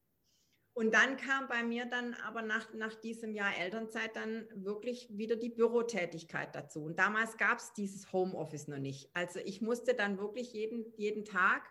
Und 0.74 0.94
dann 0.94 1.18
kam 1.18 1.48
bei 1.50 1.64
mir 1.64 1.86
dann 1.86 2.14
aber 2.26 2.42
nach, 2.42 2.74
nach 2.74 2.96
diesem 2.96 3.34
Jahr 3.34 3.58
Elternzeit 3.58 4.16
dann 4.16 4.48
wirklich 4.56 5.08
wieder 5.12 5.36
die 5.36 5.50
Bürotätigkeit 5.50 6.56
dazu. 6.56 6.84
Und 6.84 6.98
damals 6.98 7.38
gab 7.38 7.60
es 7.60 7.74
dieses 7.74 8.12
Homeoffice 8.14 8.70
noch 8.70 8.80
nicht. 8.80 9.10
Also 9.14 9.40
ich 9.40 9.62
musste 9.62 9.94
dann 9.94 10.18
wirklich 10.18 10.54
jeden, 10.54 10.86
jeden 10.96 11.26
Tag 11.26 11.70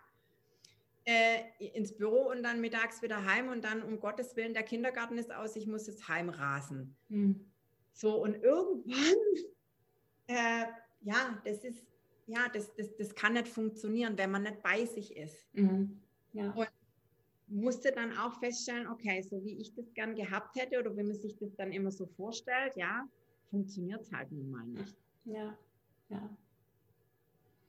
äh, 1.05 1.41
ins 1.57 1.97
Büro 1.97 2.29
und 2.29 2.43
dann 2.43 2.61
mittags 2.61 3.01
wieder 3.01 3.25
heim 3.25 3.49
und 3.49 3.63
dann 3.63 3.81
um 3.81 3.99
Gottes 3.99 4.35
Willen, 4.35 4.53
der 4.53 4.63
Kindergarten 4.63 5.17
ist 5.17 5.31
aus, 5.31 5.55
ich 5.55 5.65
muss 5.65 5.87
jetzt 5.87 6.07
heimrasen. 6.07 6.95
Mhm. 7.09 7.51
So, 7.93 8.21
und 8.21 8.35
irgendwann, 8.35 9.17
äh, 10.27 10.65
ja, 11.01 11.41
das 11.43 11.63
ist, 11.63 11.90
ja, 12.27 12.47
das, 12.53 12.73
das, 12.75 12.95
das 12.95 13.15
kann 13.15 13.33
nicht 13.33 13.47
funktionieren, 13.47 14.17
wenn 14.17 14.31
man 14.31 14.43
nicht 14.43 14.61
bei 14.61 14.85
sich 14.85 15.15
ist. 15.15 15.47
Mhm. 15.53 15.99
Ja. 16.33 16.51
Und 16.51 16.69
musste 17.47 17.91
dann 17.91 18.17
auch 18.17 18.39
feststellen, 18.39 18.87
okay, 18.87 19.21
so 19.21 19.43
wie 19.43 19.59
ich 19.59 19.73
das 19.73 19.93
gern 19.93 20.15
gehabt 20.15 20.55
hätte 20.55 20.79
oder 20.79 20.95
wie 20.95 21.03
man 21.03 21.15
sich 21.15 21.35
das 21.37 21.53
dann 21.55 21.71
immer 21.71 21.91
so 21.91 22.05
vorstellt, 22.05 22.75
ja, 22.75 23.07
funktioniert 23.49 24.01
es 24.01 24.11
halt 24.11 24.31
nun 24.31 24.49
mal 24.49 24.65
nicht. 24.65 24.95
Ja, 25.25 25.57
ja. 26.09 26.37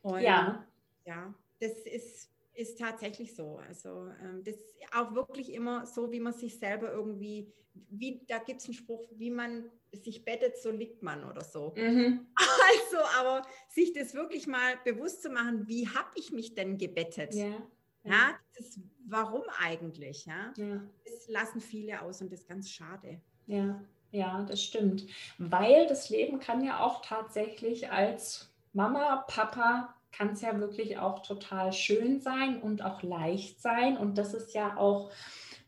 Und 0.02 0.20
ja. 0.20 0.66
ja, 1.04 1.34
das 1.60 1.72
ist, 1.80 2.30
ist 2.54 2.78
tatsächlich 2.78 3.34
so. 3.34 3.58
Also 3.68 4.08
ähm, 4.22 4.42
das 4.44 4.56
ist 4.56 4.74
auch 4.94 5.14
wirklich 5.14 5.52
immer 5.52 5.86
so, 5.86 6.12
wie 6.12 6.20
man 6.20 6.32
sich 6.32 6.58
selber 6.58 6.92
irgendwie, 6.92 7.52
wie, 7.90 8.24
da 8.28 8.38
gibt 8.38 8.60
es 8.60 8.66
einen 8.66 8.74
Spruch, 8.74 9.08
wie 9.16 9.30
man 9.30 9.70
sich 9.92 10.24
bettet, 10.24 10.56
so 10.58 10.70
liegt 10.70 11.02
man 11.02 11.24
oder 11.24 11.44
so. 11.44 11.72
Mhm. 11.76 12.26
Also, 12.74 12.98
aber 13.18 13.42
sich 13.68 13.92
das 13.92 14.14
wirklich 14.14 14.46
mal 14.46 14.78
bewusst 14.84 15.22
zu 15.22 15.30
machen, 15.30 15.66
wie 15.68 15.88
habe 15.88 16.10
ich 16.14 16.32
mich 16.32 16.54
denn 16.54 16.78
gebettet? 16.78 17.34
Ja. 17.34 17.66
Ja, 18.04 18.34
das, 18.56 18.80
warum 19.06 19.42
eigentlich? 19.60 20.26
Ja? 20.26 20.52
ja, 20.56 20.82
das 21.04 21.28
lassen 21.28 21.60
viele 21.60 22.02
aus 22.02 22.20
und 22.20 22.32
das 22.32 22.40
ist 22.40 22.48
ganz 22.48 22.70
schade. 22.70 23.20
Ja, 23.46 23.84
ja, 24.10 24.42
das 24.42 24.62
stimmt. 24.62 25.06
Weil 25.38 25.86
das 25.86 26.10
Leben 26.10 26.38
kann 26.38 26.64
ja 26.64 26.80
auch 26.80 27.02
tatsächlich 27.02 27.90
als 27.90 28.50
Mama, 28.72 29.24
Papa, 29.28 29.94
kann 30.12 30.30
es 30.30 30.42
ja 30.42 30.58
wirklich 30.60 30.98
auch 30.98 31.20
total 31.20 31.72
schön 31.72 32.20
sein 32.20 32.60
und 32.60 32.84
auch 32.84 33.02
leicht 33.02 33.60
sein. 33.60 33.96
Und 33.96 34.18
das 34.18 34.34
ist 34.34 34.54
ja 34.54 34.76
auch 34.76 35.10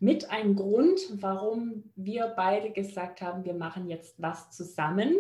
mit 0.01 0.31
ein 0.31 0.55
Grund, 0.55 1.01
warum 1.23 1.91
wir 1.97 2.27
beide 2.37 2.71
gesagt 2.71 3.23
haben, 3.23 3.45
wir 3.45 3.55
machen 3.55 3.89
jetzt 3.89 4.21
was 4.21 4.51
zusammen 4.51 5.15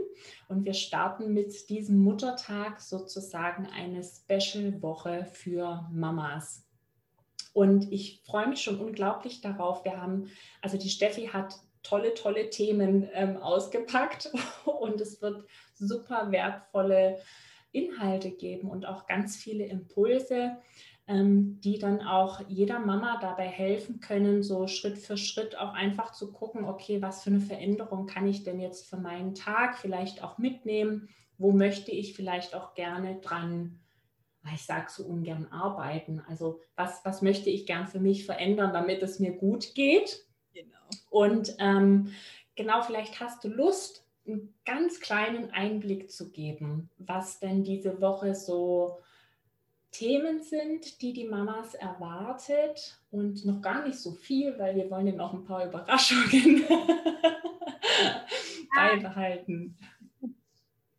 und 0.49 0.65
wir 0.65 0.75
starten 0.75 1.33
mit 1.33 1.71
diesem 1.71 1.99
Muttertag 1.99 2.81
sozusagen 2.81 3.67
eine 3.67 4.03
Special-Woche 4.03 5.27
für 5.33 5.89
Mamas. 5.91 6.67
Und 7.55 7.91
ich 7.93 8.21
freue 8.27 8.49
mich 8.49 8.61
schon 8.63 8.81
unglaublich 8.81 9.41
darauf. 9.41 9.85
Wir 9.85 10.01
haben, 10.03 10.29
also 10.61 10.77
die 10.77 10.91
Steffi 10.91 11.29
hat 11.29 11.55
tolle, 11.85 12.15
tolle 12.15 12.51
Themen 12.51 13.09
ähm, 13.15 13.37
ausgepackt 13.37 14.31
und 14.65 15.01
es 15.01 15.23
wird 15.23 15.47
super 15.75 16.33
wertvolle 16.33 17.21
Inhalte 17.75 18.31
geben 18.31 18.71
und 18.71 18.87
auch 18.87 19.07
ganz 19.07 19.37
viele 19.37 19.65
Impulse, 19.67 20.57
ähm, 21.07 21.61
die 21.61 21.79
dann 21.79 22.01
auch 22.01 22.41
jeder 22.49 22.79
Mama 22.79 23.19
dabei 23.21 23.47
helfen 23.47 24.01
können, 24.01 24.43
so 24.43 24.67
Schritt 24.67 24.99
für 24.99 25.17
Schritt 25.17 25.59
auch 25.59 25.75
einfach 25.75 26.13
zu 26.13 26.33
gucken, 26.33 26.65
okay, 26.65 27.03
was 27.03 27.23
für 27.23 27.31
eine 27.31 27.41
Veränderung 27.41 28.07
kann 28.07 28.27
ich 28.27 28.43
denn 28.43 28.61
jetzt 28.61 28.89
für 28.89 28.97
meinen 28.97 29.35
Tag 29.35 29.77
vielleicht 29.77 30.23
auch 30.23 30.39
mitnehmen? 30.39 31.09
Wo 31.37 31.53
möchte 31.53 31.91
ich 31.91 32.15
vielleicht 32.15 32.55
auch 32.55 32.75
gerne 32.75 33.21
dran 33.21 33.81
ich 34.53 34.65
sage 34.65 34.91
so 34.91 35.05
ungern 35.05 35.47
arbeiten. 35.51 36.23
Also 36.29 36.61
was, 36.77 37.05
was 37.05 37.23
möchte 37.23 37.51
ich 37.51 37.67
gern 37.67 37.87
für 37.87 38.01
mich 38.01 38.27
verändern, 38.27 38.73
damit 38.73 39.03
es 39.03 39.19
mir 39.19 39.33
gut 39.33 39.75
geht? 39.75 40.27
Genau. 40.53 40.77
Und 41.11 41.57
ähm, 41.59 42.13
genau, 42.55 42.83
vielleicht 42.83 43.21
hast 43.21 43.43
du 43.45 43.49
Lust, 43.49 44.04
einen 44.27 44.55
ganz 44.65 45.01
kleinen 45.01 45.51
Einblick 45.51 46.11
zu 46.11 46.31
geben, 46.31 46.91
was 46.99 47.41
denn 47.41 47.65
diese 47.65 48.01
Woche 48.01 48.35
so 48.35 48.99
Themen 49.91 50.43
sind, 50.43 51.03
die 51.03 51.13
die 51.13 51.29
Mamas 51.29 51.75
erwartet 51.75 53.01
und 53.11 53.45
noch 53.45 53.61
gar 53.63 53.87
nicht 53.87 53.99
so 53.99 54.13
viel, 54.13 54.59
weil 54.59 54.75
wir 54.75 54.91
wollen 54.91 55.07
ja 55.07 55.15
noch 55.15 55.35
ein 55.35 55.45
paar 55.45 55.67
Überraschungen 55.67 56.65
beibehalten 58.75 59.77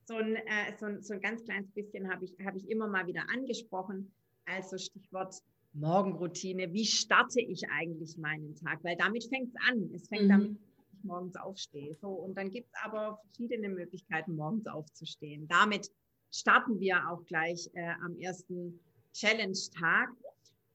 so 0.06 0.16
ein, 0.16 0.36
äh, 0.36 0.78
so, 0.80 0.86
ein, 0.86 1.02
so 1.02 1.14
ein 1.14 1.22
ganz 1.22 1.44
kleines 1.44 1.72
bisschen 1.72 2.12
habe 2.12 2.26
ich, 2.26 2.34
hab 2.46 2.56
ich 2.56 2.70
immer 2.70 2.88
mal 2.88 3.08
wieder 3.08 3.24
angesprochen. 3.34 4.12
Also 4.46 4.78
Stichwort 4.78 5.42
Morgenroutine. 5.74 6.72
Wie 6.72 6.86
starte 6.86 7.42
ich 7.42 7.68
eigentlich 7.70 8.18
meinen 8.18 8.56
Tag? 8.56 8.84
Weil 8.84 8.96
damit 8.96 9.26
fängt 9.26 9.50
es 9.50 9.56
an. 9.68 9.90
Es 9.94 10.08
fängt 10.08 10.26
mhm. 10.26 10.30
damit 10.30 10.58
morgens 11.06 11.36
aufstehe. 11.36 11.96
So, 11.96 12.10
und 12.10 12.36
dann 12.36 12.52
gibt 12.52 12.68
es 12.68 12.82
aber 12.84 13.20
verschiedene 13.24 13.70
Möglichkeiten, 13.70 14.36
morgens 14.36 14.68
aufzustehen. 14.68 15.48
Damit 15.48 15.92
starten 16.32 16.80
wir 16.80 17.10
auch 17.10 17.24
gleich 17.26 17.70
äh, 17.74 17.94
am 18.04 18.18
ersten 18.20 18.80
Challenge-Tag. 19.14 20.10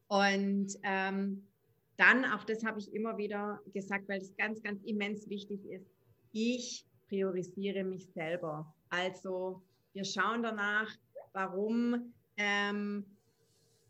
Und 0.09 0.75
ähm, 0.83 1.47
dann, 1.97 2.25
auch 2.25 2.45
das 2.45 2.65
habe 2.65 2.81
ich 2.81 2.93
immer 2.95 3.19
wieder 3.19 3.61
gesagt, 3.73 4.09
weil 4.09 4.21
das 4.21 4.35
ganz, 4.37 4.63
ganz 4.63 4.83
immens 4.85 5.29
wichtig 5.29 5.65
ist, 5.67 5.87
ich 6.33 6.87
priorisiere 7.09 7.85
mich 7.85 8.07
selber. 8.13 8.73
Also 8.89 9.63
wir 9.93 10.05
schauen 10.05 10.43
danach, 10.43 10.91
warum 11.33 12.15
ähm, 12.37 13.05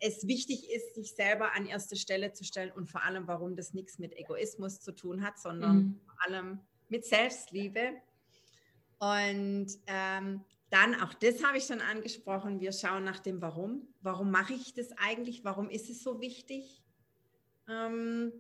es 0.00 0.26
wichtig 0.26 0.70
ist, 0.70 0.94
sich 0.94 1.14
selber 1.14 1.52
an 1.52 1.66
erste 1.66 1.94
Stelle 1.96 2.32
zu 2.32 2.44
stellen 2.44 2.72
und 2.72 2.88
vor 2.88 3.04
allem, 3.04 3.26
warum 3.26 3.54
das 3.54 3.74
nichts 3.74 3.98
mit 3.98 4.16
Egoismus 4.16 4.80
zu 4.80 4.92
tun 4.92 5.22
hat, 5.22 5.38
sondern 5.38 5.76
mhm. 5.76 6.00
vor 6.06 6.16
allem 6.26 6.60
mit 6.88 7.04
Selbstliebe. 7.04 7.92
Und 8.98 9.68
ähm, 9.86 10.44
dann, 10.70 10.94
auch 11.00 11.14
das 11.14 11.44
habe 11.44 11.58
ich 11.58 11.64
schon 11.64 11.80
angesprochen, 11.80 12.60
wir 12.60 12.72
schauen 12.72 13.04
nach 13.04 13.20
dem 13.20 13.42
Warum. 13.42 13.88
Warum 14.00 14.30
mache 14.30 14.54
ich 14.54 14.72
das 14.74 14.92
eigentlich? 14.92 15.44
Warum 15.44 15.68
ist 15.68 15.90
es 15.90 16.02
so 16.02 16.20
wichtig? 16.20 16.82
Ähm, 17.68 18.32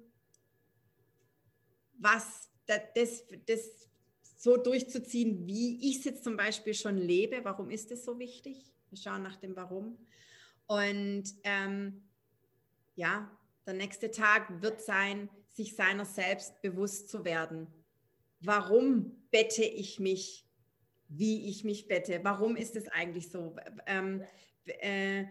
was 1.98 2.50
das, 2.66 3.24
das 3.46 3.88
so 4.36 4.56
durchzuziehen, 4.56 5.46
wie 5.46 5.90
ich 5.90 5.98
es 5.98 6.04
jetzt 6.04 6.24
zum 6.24 6.36
Beispiel 6.36 6.72
schon 6.72 6.96
lebe. 6.96 7.44
Warum 7.44 7.68
ist 7.68 7.90
es 7.90 8.04
so 8.04 8.18
wichtig? 8.18 8.72
Wir 8.88 8.98
schauen 8.98 9.22
nach 9.22 9.36
dem 9.36 9.54
Warum. 9.56 9.98
Und 10.70 11.24
ähm, 11.42 12.00
ja, 12.94 13.28
der 13.66 13.74
nächste 13.74 14.12
Tag 14.12 14.62
wird 14.62 14.80
sein, 14.80 15.28
sich 15.48 15.74
seiner 15.74 16.04
selbst 16.04 16.62
bewusst 16.62 17.08
zu 17.08 17.24
werden. 17.24 17.66
Warum 18.38 19.26
bette 19.32 19.64
ich 19.64 19.98
mich, 19.98 20.46
wie 21.08 21.48
ich 21.48 21.64
mich 21.64 21.88
bette? 21.88 22.20
Warum 22.22 22.54
ist 22.54 22.76
es 22.76 22.86
eigentlich 22.86 23.32
so? 23.32 23.56
Ähm, 23.86 24.22
äh, 24.64 25.24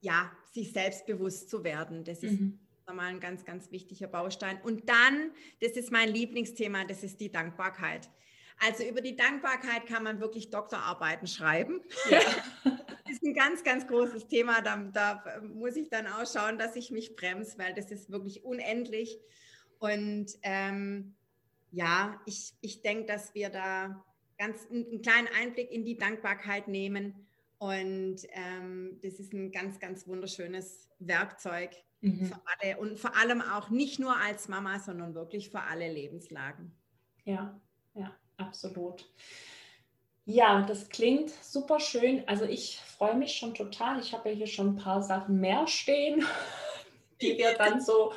ja, 0.00 0.30
sich 0.52 0.72
selbst 0.72 1.06
bewusst 1.06 1.48
zu 1.48 1.64
werden. 1.64 2.04
Das 2.04 2.22
ist 2.22 2.40
mhm 2.40 2.60
nochmal 2.86 3.08
ein 3.10 3.20
ganz, 3.20 3.44
ganz 3.44 3.70
wichtiger 3.70 4.08
Baustein. 4.08 4.58
Und 4.62 4.88
dann, 4.88 5.30
das 5.60 5.72
ist 5.72 5.92
mein 5.92 6.08
Lieblingsthema, 6.08 6.86
das 6.86 7.02
ist 7.02 7.20
die 7.20 7.30
Dankbarkeit. 7.30 8.08
Also 8.60 8.82
über 8.82 9.02
die 9.02 9.14
Dankbarkeit 9.14 9.84
kann 9.84 10.02
man 10.02 10.20
wirklich 10.20 10.48
Doktorarbeiten 10.48 11.28
schreiben. 11.28 11.82
Ja. 12.10 12.20
Das 13.08 13.16
ist 13.16 13.24
ein 13.24 13.34
ganz, 13.34 13.64
ganz 13.64 13.86
großes 13.86 14.28
Thema. 14.28 14.60
Da, 14.60 14.76
da, 14.76 15.40
muss 15.42 15.76
ich 15.76 15.88
dann 15.88 16.06
auch 16.06 16.26
schauen, 16.26 16.58
dass 16.58 16.76
ich 16.76 16.90
mich 16.90 17.16
bremse, 17.16 17.58
weil 17.58 17.74
das 17.74 17.90
ist 17.90 18.10
wirklich 18.10 18.44
unendlich. 18.44 19.18
Und 19.78 20.26
ähm, 20.42 21.14
ja, 21.70 22.20
ich, 22.26 22.54
ich 22.60 22.82
denke, 22.82 23.06
dass 23.06 23.34
wir 23.34 23.48
da 23.50 24.04
ganz 24.38 24.66
einen 24.70 25.02
kleinen 25.02 25.28
Einblick 25.40 25.70
in 25.70 25.84
die 25.84 25.96
Dankbarkeit 25.96 26.68
nehmen. 26.68 27.26
Und 27.58 28.18
ähm, 28.32 28.98
das 29.02 29.14
ist 29.14 29.32
ein 29.32 29.50
ganz, 29.50 29.80
ganz 29.80 30.06
wunderschönes 30.06 30.88
Werkzeug, 30.98 31.70
Mhm. 32.00 32.26
Für 32.26 32.40
alle 32.46 32.78
und 32.78 32.98
vor 32.98 33.16
allem 33.16 33.42
auch 33.42 33.70
nicht 33.70 33.98
nur 33.98 34.16
als 34.16 34.48
Mama, 34.48 34.78
sondern 34.78 35.14
wirklich 35.14 35.50
für 35.50 35.60
alle 35.60 35.92
Lebenslagen. 35.92 36.72
Ja, 37.24 37.60
ja, 37.94 38.14
absolut. 38.36 39.12
Ja, 40.30 40.60
das 40.60 40.90
klingt 40.90 41.30
super 41.30 41.80
schön. 41.80 42.22
Also 42.26 42.44
ich 42.44 42.78
freue 42.78 43.16
mich 43.16 43.32
schon 43.32 43.54
total. 43.54 43.98
Ich 43.98 44.12
habe 44.12 44.28
ja 44.28 44.34
hier 44.34 44.46
schon 44.46 44.74
ein 44.74 44.76
paar 44.76 45.00
Sachen 45.00 45.40
mehr 45.40 45.66
stehen, 45.66 46.22
die 47.22 47.38
wir 47.38 47.54
dann 47.54 47.80
so 47.80 48.12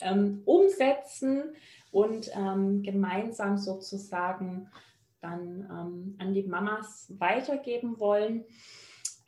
ähm, 0.00 0.42
umsetzen 0.44 1.54
und 1.92 2.32
ähm, 2.34 2.82
gemeinsam 2.82 3.58
sozusagen 3.58 4.72
dann 5.20 5.60
ähm, 5.70 6.16
an 6.18 6.34
die 6.34 6.42
Mamas 6.42 7.14
weitergeben 7.20 8.00
wollen. 8.00 8.44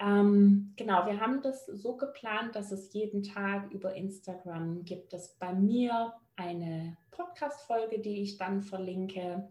Ähm, 0.00 0.72
genau, 0.76 1.06
wir 1.06 1.20
haben 1.20 1.40
das 1.40 1.66
so 1.66 1.96
geplant, 1.96 2.56
dass 2.56 2.72
es 2.72 2.92
jeden 2.92 3.22
Tag 3.22 3.70
über 3.70 3.94
Instagram 3.94 4.84
gibt 4.84 5.14
es 5.14 5.36
bei 5.38 5.52
mir 5.52 6.12
eine 6.34 6.96
Podcast-Folge, 7.12 8.00
die 8.00 8.22
ich 8.22 8.38
dann 8.38 8.60
verlinke, 8.60 9.48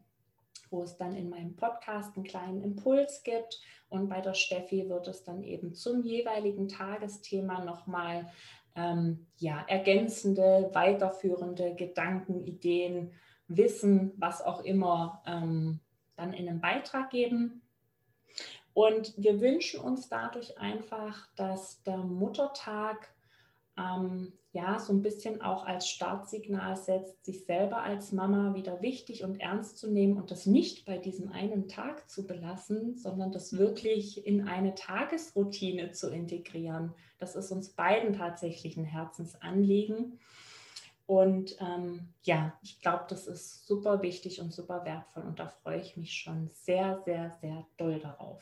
wo 0.69 0.83
es 0.83 0.97
dann 0.97 1.15
in 1.15 1.29
meinem 1.29 1.55
Podcast 1.55 2.15
einen 2.15 2.25
kleinen 2.25 2.61
Impuls 2.61 3.23
gibt. 3.23 3.61
Und 3.89 4.09
bei 4.09 4.21
der 4.21 4.33
Steffi 4.33 4.89
wird 4.89 5.07
es 5.07 5.23
dann 5.23 5.43
eben 5.43 5.73
zum 5.73 6.03
jeweiligen 6.03 6.67
Tagesthema 6.67 7.63
nochmal 7.63 8.31
ähm, 8.75 9.27
ja, 9.37 9.63
ergänzende, 9.67 10.71
weiterführende 10.73 11.75
Gedanken, 11.75 12.43
Ideen, 12.43 13.13
Wissen, 13.47 14.13
was 14.17 14.41
auch 14.41 14.63
immer, 14.63 15.21
ähm, 15.27 15.79
dann 16.15 16.33
in 16.33 16.47
einem 16.47 16.61
Beitrag 16.61 17.11
geben. 17.11 17.61
Und 18.73 19.13
wir 19.17 19.39
wünschen 19.39 19.79
uns 19.79 20.09
dadurch 20.09 20.57
einfach, 20.57 21.27
dass 21.35 21.83
der 21.83 21.97
Muttertag 21.97 23.13
ähm, 23.77 24.33
ja 24.53 24.77
so 24.77 24.93
ein 24.93 25.01
bisschen 25.01 25.41
auch 25.41 25.65
als 25.65 25.89
Startsignal 25.89 26.77
setzt, 26.77 27.25
sich 27.25 27.43
selber 27.45 27.81
als 27.81 28.11
Mama 28.11 28.53
wieder 28.53 28.81
wichtig 28.83 29.23
und 29.23 29.41
ernst 29.41 29.79
zu 29.79 29.91
nehmen 29.91 30.15
und 30.15 30.29
das 30.29 30.45
nicht 30.45 30.85
bei 30.85 30.99
diesem 30.99 31.31
einen 31.31 31.67
Tag 31.67 32.07
zu 32.07 32.27
belassen, 32.27 32.95
sondern 32.95 33.31
das 33.31 33.57
wirklich 33.57 34.25
in 34.25 34.47
eine 34.47 34.75
Tagesroutine 34.75 35.91
zu 35.91 36.11
integrieren. 36.11 36.93
Das 37.17 37.35
ist 37.35 37.51
uns 37.51 37.69
beiden 37.69 38.13
tatsächlich 38.13 38.77
ein 38.77 38.85
Herzensanliegen. 38.85 40.19
Und 41.07 41.57
ähm, 41.59 42.09
ja, 42.21 42.57
ich 42.61 42.79
glaube, 42.79 43.05
das 43.09 43.25
ist 43.25 43.65
super 43.65 44.03
wichtig 44.03 44.39
und 44.39 44.53
super 44.53 44.85
wertvoll 44.85 45.23
und 45.23 45.39
da 45.39 45.47
freue 45.47 45.81
ich 45.81 45.97
mich 45.97 46.13
schon 46.13 46.49
sehr, 46.53 47.01
sehr, 47.05 47.31
sehr 47.41 47.65
doll 47.77 47.99
darauf. 47.99 48.41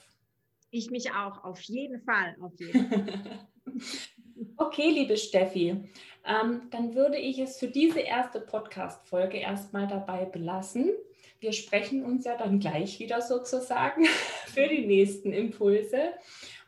Ich 0.70 0.92
mich 0.92 1.12
auch, 1.12 1.44
auf 1.44 1.60
jeden 1.62 2.02
Fall. 2.02 2.36
Auf 2.40 2.60
jeden 2.60 2.90
Fall. 2.90 3.48
okay, 4.62 4.90
liebe 4.90 5.18
Steffi, 5.18 5.84
ähm, 6.26 6.62
dann 6.70 6.94
würde 6.94 7.18
ich 7.18 7.40
es 7.40 7.58
für 7.58 7.68
diese 7.68 8.00
erste 8.00 8.40
Podcast-Folge 8.40 9.38
erstmal 9.38 9.88
dabei 9.88 10.26
belassen. 10.26 10.92
Wir 11.40 11.52
sprechen 11.52 12.06
uns 12.06 12.26
ja 12.26 12.38
dann 12.38 12.60
gleich 12.60 13.00
wieder 13.00 13.22
sozusagen 13.22 14.06
für 14.46 14.68
die 14.68 14.86
nächsten 14.86 15.34
Impulse. 15.34 16.14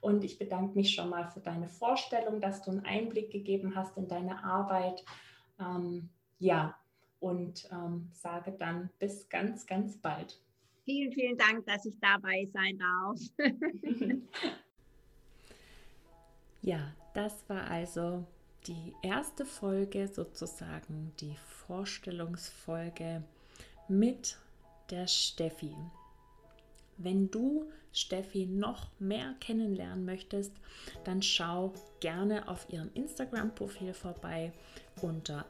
Und 0.02 0.24
ich 0.24 0.40
bedanke 0.40 0.76
mich 0.76 0.94
schon 0.94 1.10
mal 1.10 1.30
für 1.30 1.40
deine 1.40 1.70
Vorstellung, 1.70 2.42
dass 2.42 2.64
du 2.64 2.72
einen 2.72 2.86
Einblick 2.86 3.32
gegeben 3.32 3.76
hast 3.76 3.96
in 3.96 4.08
deine 4.08 4.44
Arbeit. 4.44 5.06
Ähm, 5.60 6.10
ja, 6.40 6.76
und 7.20 7.70
ähm, 7.72 8.10
sage 8.12 8.52
dann 8.52 8.90
bis 9.00 9.30
ganz, 9.30 9.66
ganz 9.66 9.98
bald. 9.98 10.42
Vielen, 10.84 11.14
vielen 11.14 11.38
Dank, 11.38 11.66
dass 11.66 11.86
ich 11.86 11.94
dabei 12.02 12.50
sein 12.52 12.78
darf. 12.78 13.20
ja, 16.64 16.94
das 17.14 17.34
war 17.48 17.70
also 17.70 18.26
die 18.68 18.94
erste 19.02 19.46
Folge 19.46 20.08
sozusagen, 20.08 21.14
die 21.20 21.36
Vorstellungsfolge 21.68 23.24
mit 23.88 24.38
der 24.90 25.08
Steffi. 25.08 25.76
Wenn 26.98 27.32
du 27.32 27.72
Steffi 27.92 28.46
noch 28.46 28.88
mehr 29.00 29.34
kennenlernen 29.40 30.06
möchtest, 30.06 30.52
dann 31.04 31.22
schau 31.22 31.74
gerne 32.00 32.48
auf 32.48 32.66
ihrem 32.70 32.90
Instagram-Profil 32.94 33.94
vorbei 33.94 34.54
unter 35.02 35.46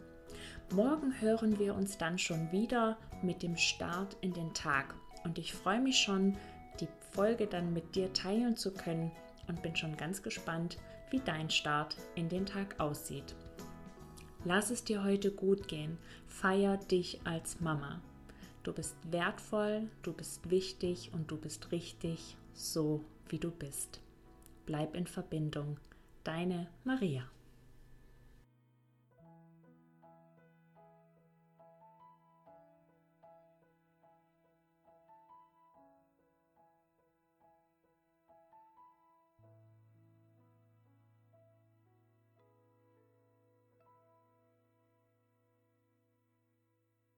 Morgen 0.72 1.20
hören 1.20 1.58
wir 1.58 1.74
uns 1.74 1.98
dann 1.98 2.18
schon 2.18 2.50
wieder 2.50 2.96
mit 3.22 3.42
dem 3.42 3.56
Start 3.56 4.16
in 4.20 4.32
den 4.32 4.52
Tag 4.54 4.94
und 5.24 5.38
ich 5.38 5.54
freue 5.54 5.80
mich 5.80 5.98
schon, 5.98 6.36
Folge 7.14 7.46
dann 7.46 7.72
mit 7.72 7.94
dir 7.94 8.12
teilen 8.12 8.56
zu 8.56 8.72
können 8.72 9.10
und 9.46 9.62
bin 9.62 9.76
schon 9.76 9.96
ganz 9.96 10.22
gespannt, 10.22 10.78
wie 11.10 11.20
dein 11.20 11.48
Start 11.48 11.96
in 12.14 12.28
den 12.28 12.44
Tag 12.44 12.78
aussieht. 12.80 13.34
Lass 14.44 14.70
es 14.70 14.84
dir 14.84 15.04
heute 15.04 15.30
gut 15.30 15.68
gehen, 15.68 15.96
feier 16.26 16.76
dich 16.76 17.20
als 17.24 17.60
Mama. 17.60 18.00
Du 18.62 18.72
bist 18.72 18.96
wertvoll, 19.10 19.88
du 20.02 20.12
bist 20.12 20.50
wichtig 20.50 21.10
und 21.14 21.30
du 21.30 21.36
bist 21.36 21.70
richtig 21.70 22.36
so, 22.52 23.04
wie 23.28 23.38
du 23.38 23.50
bist. 23.50 24.00
Bleib 24.66 24.94
in 24.94 25.06
Verbindung. 25.06 25.78
Deine 26.24 26.68
Maria. 26.84 27.33